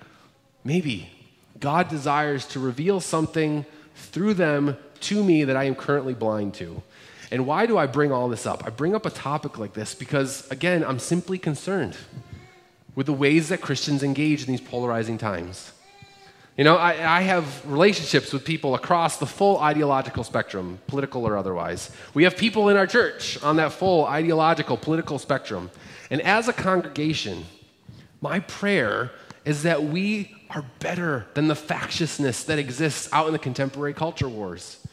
maybe 0.65 1.11
God 1.59 1.89
desires 1.89 2.47
to 2.49 2.61
reveal 2.61 3.01
something 3.01 3.67
through 3.95 4.35
them 4.35 4.77
to 5.01 5.23
me 5.23 5.45
that 5.45 5.57
I 5.57 5.65
am 5.65 5.75
currently 5.75 6.15
blind 6.15 6.55
to. 6.55 6.83
And 7.31 7.47
why 7.47 7.67
do 7.67 7.79
I 7.79 7.87
bring 7.87 8.11
all 8.11 8.29
this 8.29 8.47
up? 8.47 8.65
I 8.67 8.71
bring 8.71 8.95
up 8.95 9.07
a 9.07 9.11
topic 9.11 9.59
like 9.59 9.73
this 9.75 9.95
because, 9.95 10.51
again, 10.51 10.83
I'm 10.85 10.99
simply 10.99 11.39
concerned 11.39 11.97
with 12.95 13.07
the 13.07 13.13
ways 13.13 13.51
that 13.51 13.61
Christians 13.61 14.03
engage 14.03 14.45
in 14.45 14.49
these 14.49 14.61
polarizing 14.61 15.17
times. 15.17 15.73
You 16.61 16.65
know, 16.65 16.77
I, 16.77 17.21
I, 17.21 17.23
have 17.23 17.65
relationships 17.65 18.35
with 18.35 18.45
people 18.45 18.75
across 18.75 19.17
the 19.17 19.25
full 19.25 19.59
ideological 19.61 20.25
spectrum, 20.25 20.79
political 20.89 21.27
or 21.27 21.39
otherwise. 21.39 21.91
We 22.13 22.25
have 22.25 22.37
people 22.37 22.69
in 22.69 22.77
our 22.77 22.87
church 22.87 23.43
on 23.43 23.57
that 23.57 23.73
full 23.73 24.05
ideological, 24.05 24.77
political 24.77 25.19
spectrum. 25.19 25.71
And 26.11 26.21
as 26.21 26.49
a 26.49 26.53
congregation, 26.53 27.47
my 28.21 28.41
prayer 28.41 29.11
is 29.47 29.63
that 29.63 29.85
we 29.85 30.37
are 30.51 30.67
better 30.81 31.25
than 31.33 31.49
the 31.49 31.55
factiousness 31.55 32.45
that 32.45 32.59
exists 32.59 33.09
out 33.11 33.27
in 33.27 33.33
the 33.33 33.39
contemporary 33.39 33.95
culture 33.95 34.29
wars. 34.29 34.87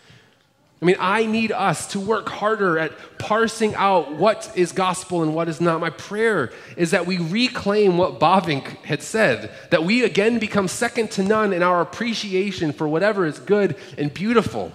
I 0.80 0.86
mean, 0.86 0.98
I 1.00 1.26
need 1.26 1.52
us 1.52 1.88
to 1.88 2.00
work 2.00 2.30
harder 2.30 2.78
at 2.78 2.92
parsing 3.18 3.74
out 3.74 4.14
what 4.14 4.52
is 4.56 4.72
gospel 4.72 5.24
and 5.24 5.34
what 5.34 5.50
is 5.50 5.60
not. 5.60 5.80
My 5.80 5.90
prayer 5.90 6.52
is 6.76 6.92
that 6.92 7.08
we 7.08 7.18
reclaim 7.18 7.98
what 7.98 8.20
Bavinck 8.20 8.68
had 8.86 9.02
said, 9.02 9.52
that 9.72 9.84
we 9.84 10.04
again 10.04 10.38
become 10.38 10.68
second 10.68 11.10
to 11.12 11.24
none 11.24 11.52
in 11.52 11.64
our 11.64 11.82
appreciation 11.82 12.74
for 12.74 12.88
whatever 12.88 13.26
is 13.26 13.40
good 13.40 13.76
and 13.98 14.14
beautiful 14.14 14.72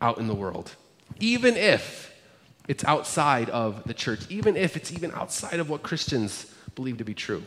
out 0.00 0.18
in 0.18 0.28
the 0.28 0.34
world, 0.34 0.76
even 1.18 1.56
if 1.56 2.14
it's 2.68 2.84
outside 2.84 3.50
of 3.50 3.82
the 3.84 3.94
church, 3.94 4.20
even 4.28 4.56
if 4.56 4.76
it's 4.76 4.92
even 4.92 5.10
outside 5.12 5.58
of 5.58 5.68
what 5.68 5.82
Christians 5.82 6.46
believe 6.76 6.98
to 6.98 7.04
be 7.04 7.14
true. 7.14 7.42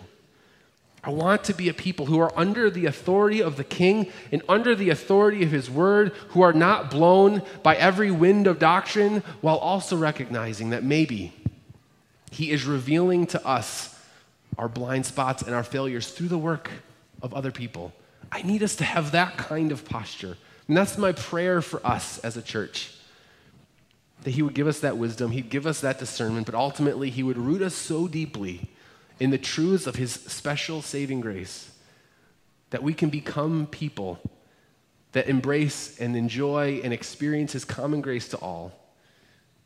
I 1.05 1.11
want 1.11 1.43
to 1.43 1.53
be 1.53 1.69
a 1.69 1.73
people 1.73 2.07
who 2.07 2.19
are 2.19 2.33
under 2.35 2.71
the 2.71 2.87
authority 2.87 3.39
of 3.39 3.57
the 3.57 3.63
king 3.63 4.11
and 4.31 4.41
under 4.49 4.73
the 4.73 4.89
authority 4.89 5.43
of 5.43 5.51
his 5.51 5.69
word, 5.69 6.13
who 6.29 6.41
are 6.41 6.51
not 6.51 6.89
blown 6.89 7.43
by 7.61 7.75
every 7.75 8.09
wind 8.09 8.47
of 8.47 8.57
doctrine, 8.57 9.21
while 9.41 9.57
also 9.57 9.95
recognizing 9.95 10.71
that 10.71 10.83
maybe 10.83 11.31
he 12.31 12.49
is 12.49 12.65
revealing 12.65 13.27
to 13.27 13.47
us 13.47 14.03
our 14.57 14.67
blind 14.67 15.05
spots 15.05 15.43
and 15.43 15.53
our 15.53 15.63
failures 15.63 16.09
through 16.09 16.29
the 16.29 16.39
work 16.39 16.71
of 17.21 17.35
other 17.35 17.51
people. 17.51 17.93
I 18.31 18.41
need 18.41 18.63
us 18.63 18.75
to 18.77 18.83
have 18.83 19.11
that 19.11 19.37
kind 19.37 19.71
of 19.71 19.85
posture. 19.85 20.37
And 20.67 20.75
that's 20.75 20.97
my 20.97 21.11
prayer 21.11 21.61
for 21.61 21.85
us 21.85 22.17
as 22.19 22.35
a 22.35 22.41
church. 22.41 22.91
That 24.23 24.31
he 24.31 24.41
would 24.41 24.55
give 24.55 24.65
us 24.65 24.79
that 24.79 24.97
wisdom, 24.97 25.29
he'd 25.29 25.51
give 25.51 25.67
us 25.67 25.81
that 25.81 25.99
discernment, 25.99 26.47
but 26.47 26.55
ultimately 26.55 27.11
he 27.11 27.21
would 27.21 27.37
root 27.37 27.61
us 27.61 27.75
so 27.75 28.07
deeply 28.07 28.69
in 29.19 29.29
the 29.29 29.37
truths 29.37 29.87
of 29.87 29.95
his 29.95 30.11
special 30.11 30.81
saving 30.81 31.21
grace 31.21 31.71
that 32.69 32.83
we 32.83 32.93
can 32.93 33.09
become 33.09 33.67
people 33.67 34.19
that 35.13 35.29
embrace 35.29 35.97
and 35.99 36.15
enjoy 36.15 36.81
and 36.83 36.91
experience 36.91 37.53
his 37.53 37.63
common 37.63 38.01
grace 38.01 38.27
to 38.27 38.37
all. 38.37 38.73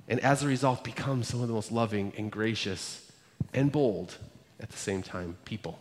And 0.07 0.19
as 0.19 0.43
a 0.43 0.47
result, 0.47 0.83
become 0.83 1.23
some 1.23 1.41
of 1.41 1.47
the 1.47 1.53
most 1.53 1.71
loving 1.71 2.13
and 2.17 2.31
gracious 2.31 3.11
and 3.53 3.71
bold 3.71 4.17
at 4.59 4.69
the 4.69 4.77
same 4.77 5.01
time 5.01 5.37
people. 5.45 5.79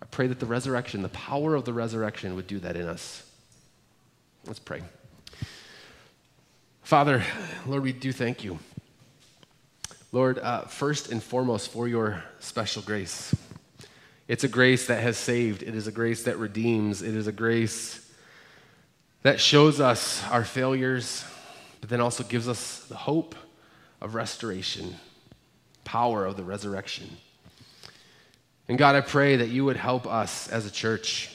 I 0.00 0.04
pray 0.06 0.26
that 0.28 0.38
the 0.38 0.46
resurrection, 0.46 1.02
the 1.02 1.08
power 1.08 1.54
of 1.54 1.64
the 1.64 1.72
resurrection, 1.72 2.36
would 2.36 2.46
do 2.46 2.58
that 2.60 2.76
in 2.76 2.86
us. 2.86 3.28
Let's 4.46 4.58
pray. 4.58 4.82
Father, 6.82 7.24
Lord, 7.66 7.82
we 7.82 7.92
do 7.92 8.12
thank 8.12 8.44
you. 8.44 8.58
Lord, 10.14 10.38
uh, 10.40 10.66
first 10.66 11.10
and 11.10 11.22
foremost, 11.22 11.70
for 11.70 11.88
your 11.88 12.22
special 12.38 12.82
grace. 12.82 13.34
It's 14.28 14.44
a 14.44 14.48
grace 14.48 14.86
that 14.88 15.02
has 15.02 15.16
saved, 15.16 15.62
it 15.62 15.74
is 15.74 15.86
a 15.86 15.92
grace 15.92 16.24
that 16.24 16.36
redeems, 16.36 17.00
it 17.00 17.14
is 17.16 17.26
a 17.26 17.32
grace 17.32 18.12
that 19.22 19.40
shows 19.40 19.80
us 19.80 20.22
our 20.28 20.44
failures, 20.44 21.24
but 21.80 21.88
then 21.88 22.02
also 22.02 22.24
gives 22.24 22.46
us 22.46 22.84
the 22.90 22.94
hope 22.94 23.34
of 24.02 24.14
restoration, 24.14 24.96
power 25.84 26.26
of 26.26 26.36
the 26.36 26.44
resurrection. 26.44 27.08
And 28.68 28.76
God, 28.76 28.94
I 28.94 29.00
pray 29.00 29.36
that 29.36 29.48
you 29.48 29.64
would 29.64 29.78
help 29.78 30.06
us 30.06 30.46
as 30.48 30.66
a 30.66 30.70
church 30.70 31.34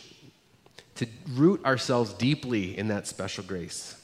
to 0.95 1.07
root 1.31 1.65
ourselves 1.65 2.13
deeply 2.13 2.77
in 2.77 2.89
that 2.89 3.07
special 3.07 3.43
grace 3.43 3.96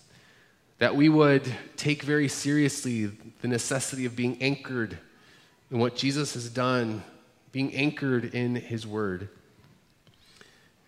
that 0.79 0.95
we 0.95 1.09
would 1.09 1.43
take 1.77 2.03
very 2.03 2.27
seriously 2.27 3.05
the 3.41 3.47
necessity 3.47 4.05
of 4.05 4.15
being 4.15 4.41
anchored 4.41 4.97
in 5.71 5.79
what 5.79 5.95
Jesus 5.95 6.33
has 6.33 6.49
done, 6.49 7.03
being 7.51 7.73
anchored 7.73 8.33
in 8.33 8.55
his 8.55 8.85
word. 8.85 9.29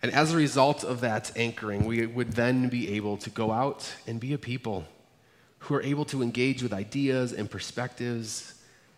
And 0.02 0.12
as 0.12 0.32
a 0.32 0.36
result 0.36 0.84
of 0.84 1.00
that 1.00 1.36
anchoring, 1.36 1.84
we 1.84 2.06
would 2.06 2.32
then 2.32 2.68
be 2.68 2.94
able 2.94 3.16
to 3.18 3.30
go 3.30 3.50
out 3.50 3.92
and 4.06 4.20
be 4.20 4.32
a 4.34 4.38
people 4.38 4.84
who 5.60 5.74
are 5.74 5.82
able 5.82 6.04
to 6.06 6.22
engage 6.22 6.62
with 6.62 6.72
ideas 6.72 7.32
and 7.32 7.50
perspectives 7.50 8.54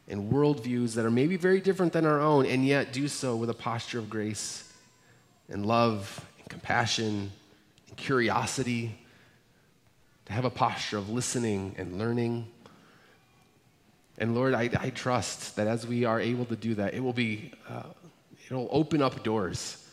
and 0.09 0.31
worldviews 0.33 0.94
that 0.94 1.05
are 1.05 1.11
maybe 1.11 1.37
very 1.37 1.61
different 1.61 1.92
than 1.92 2.05
our 2.05 2.20
own, 2.20 2.46
and 2.46 2.66
yet 2.66 2.92
do 2.92 3.09
so 3.09 3.37
with 3.37 3.51
a 3.51 3.55
posture 3.55 3.98
of 3.98 4.11
grace 4.11 4.72
and 5.48 5.64
love 5.64 6.27
and 6.38 6.48
compassion 6.48 7.31
and 7.88 7.96
curiosity, 7.96 8.98
to 10.29 10.33
have 10.35 10.45
a 10.45 10.51
posture 10.51 10.99
of 10.99 11.11
listening 11.11 11.75
and 11.77 11.99
learning. 11.99 12.47
And 14.19 14.35
Lord, 14.35 14.55
I, 14.55 14.71
I 14.79 14.91
trust 14.91 15.57
that 15.57 15.67
as 15.67 15.87
we 15.87 16.05
are 16.05 16.21
able 16.21 16.45
to 16.47 16.57
do 16.57 16.75
that, 16.77 16.95
it 16.95 17.01
will 17.01 17.12
be, 17.12 17.53
uh, 17.69 17.85
it'll 18.47 18.69
open 18.71 19.03
up 19.03 19.25
doors 19.25 19.85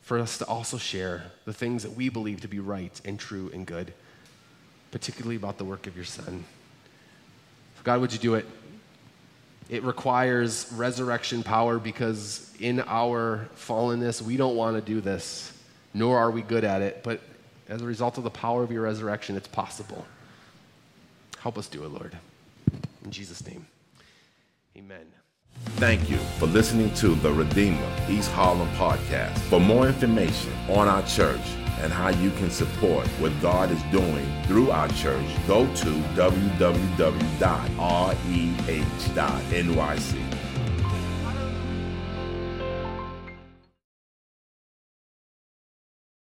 for 0.00 0.18
us 0.18 0.38
to 0.38 0.46
also 0.46 0.78
share 0.78 1.30
the 1.44 1.52
things 1.52 1.82
that 1.82 1.92
we 1.92 2.08
believe 2.08 2.40
to 2.40 2.48
be 2.48 2.58
right 2.58 3.00
and 3.04 3.18
true 3.18 3.50
and 3.52 3.66
good, 3.66 3.92
particularly 4.92 5.36
about 5.36 5.58
the 5.58 5.64
work 5.64 5.86
of 5.86 5.94
your 5.94 6.04
Son. 6.04 6.44
God, 7.86 8.00
would 8.00 8.12
you 8.12 8.18
do 8.18 8.34
it? 8.34 8.46
It 9.68 9.82
requires 9.84 10.72
resurrection 10.74 11.42
power 11.42 11.78
because 11.78 12.52
in 12.58 12.80
our 12.80 13.48
fallenness, 13.56 14.22
we 14.22 14.36
don't 14.36 14.56
want 14.56 14.76
to 14.76 14.80
do 14.80 15.00
this, 15.00 15.52
nor 15.92 16.18
are 16.18 16.30
we 16.30 16.42
good 16.42 16.64
at 16.64 16.82
it. 16.82 17.02
But 17.04 17.20
as 17.68 17.82
a 17.82 17.84
result 17.84 18.18
of 18.18 18.24
the 18.24 18.30
power 18.30 18.62
of 18.62 18.70
your 18.70 18.82
resurrection, 18.82 19.36
it's 19.36 19.48
possible. 19.48 20.04
Help 21.38 21.58
us 21.58 21.68
do 21.68 21.84
it, 21.84 21.88
Lord. 21.88 22.16
In 23.04 23.10
Jesus' 23.10 23.46
name, 23.46 23.66
amen. 24.76 25.06
Thank 25.76 26.10
you 26.10 26.18
for 26.38 26.46
listening 26.46 26.92
to 26.94 27.14
the 27.14 27.32
Redeemer 27.32 27.90
East 28.08 28.30
Harlem 28.32 28.68
podcast. 28.70 29.38
For 29.38 29.60
more 29.60 29.86
information 29.86 30.52
on 30.68 30.88
our 30.88 31.02
church 31.02 31.40
and 31.80 31.92
how 31.92 32.08
you 32.08 32.30
can 32.32 32.50
support 32.50 33.06
what 33.20 33.32
God 33.40 33.70
is 33.70 33.82
doing 33.92 34.26
through 34.44 34.70
our 34.70 34.88
church, 34.88 35.26
go 35.46 35.66
to 35.66 35.90
www.reh.nyc. 36.14 36.96